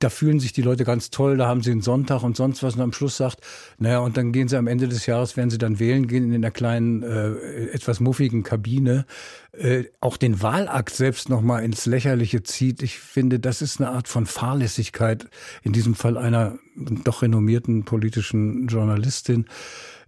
Da 0.00 0.10
fühlen 0.10 0.40
sich 0.40 0.52
die 0.52 0.62
Leute 0.62 0.84
ganz 0.84 1.10
toll, 1.10 1.36
da 1.36 1.46
haben 1.46 1.62
sie 1.62 1.70
einen 1.70 1.80
Sonntag 1.80 2.24
und 2.24 2.36
sonst 2.36 2.64
was 2.64 2.74
und 2.74 2.80
am 2.80 2.92
Schluss 2.92 3.16
sagt, 3.16 3.40
naja, 3.78 4.00
und 4.00 4.16
dann 4.16 4.32
gehen 4.32 4.48
sie 4.48 4.58
am 4.58 4.66
Ende 4.66 4.88
des 4.88 5.06
Jahres, 5.06 5.36
werden 5.36 5.50
sie 5.50 5.58
dann 5.58 5.78
wählen 5.78 6.08
gehen 6.08 6.24
in 6.24 6.34
einer 6.34 6.50
kleinen, 6.50 7.04
äh, 7.04 7.68
etwas 7.68 8.00
muffigen 8.00 8.42
Kabine, 8.42 9.06
äh, 9.52 9.84
auch 10.00 10.16
den 10.16 10.42
Wahlakt 10.42 10.94
selbst 10.94 11.28
nochmal 11.28 11.64
ins 11.64 11.86
Lächerliche 11.86 12.42
zieht. 12.42 12.82
Ich 12.82 12.98
finde, 12.98 13.38
das 13.38 13.62
ist 13.62 13.80
eine 13.80 13.90
Art 13.90 14.08
von 14.08 14.26
Fahrlässigkeit, 14.26 15.28
in 15.62 15.72
diesem 15.72 15.94
Fall 15.94 16.18
einer 16.18 16.58
doch 16.76 17.22
renommierten 17.22 17.84
politischen 17.84 18.66
Journalistin, 18.66 19.46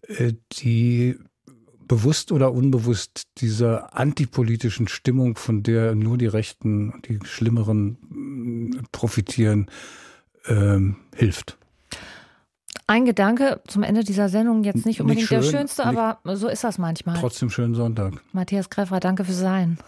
äh, 0.09 0.33
die 0.53 1.17
bewusst 1.89 2.33
oder 2.33 2.53
unbewusst 2.53 3.23
dieser 3.39 3.97
antipolitischen 3.97 4.89
Stimmung, 4.89 5.37
von 5.37 5.63
der 5.63 5.95
nur 5.95 6.19
die 6.19 6.27
Rechten, 6.27 7.01
die 7.09 7.19
Schlimmeren 7.25 7.99
mm, 8.09 8.87
profitieren, 8.93 9.71
ähm, 10.47 10.97
hilft. 11.15 11.59
Ein 12.89 13.05
Gedanke 13.05 13.61
zum 13.67 13.83
Ende 13.83 14.05
dieser 14.05 14.29
Sendung, 14.29 14.63
jetzt 14.63 14.87
nicht 14.87 15.01
unbedingt 15.01 15.23
nicht 15.23 15.29
schön, 15.29 15.41
der 15.41 15.59
schönste, 15.59 15.85
aber 15.85 16.21
so 16.37 16.49
ist 16.49 16.63
das 16.63 16.79
manchmal. 16.79 17.19
Trotzdem 17.19 17.51
schönen 17.51 17.75
Sonntag. 17.75 18.15
Matthias 18.33 18.71
Greffer, 18.71 19.01
danke 19.01 19.25
für 19.25 19.33
Sein. 19.33 19.79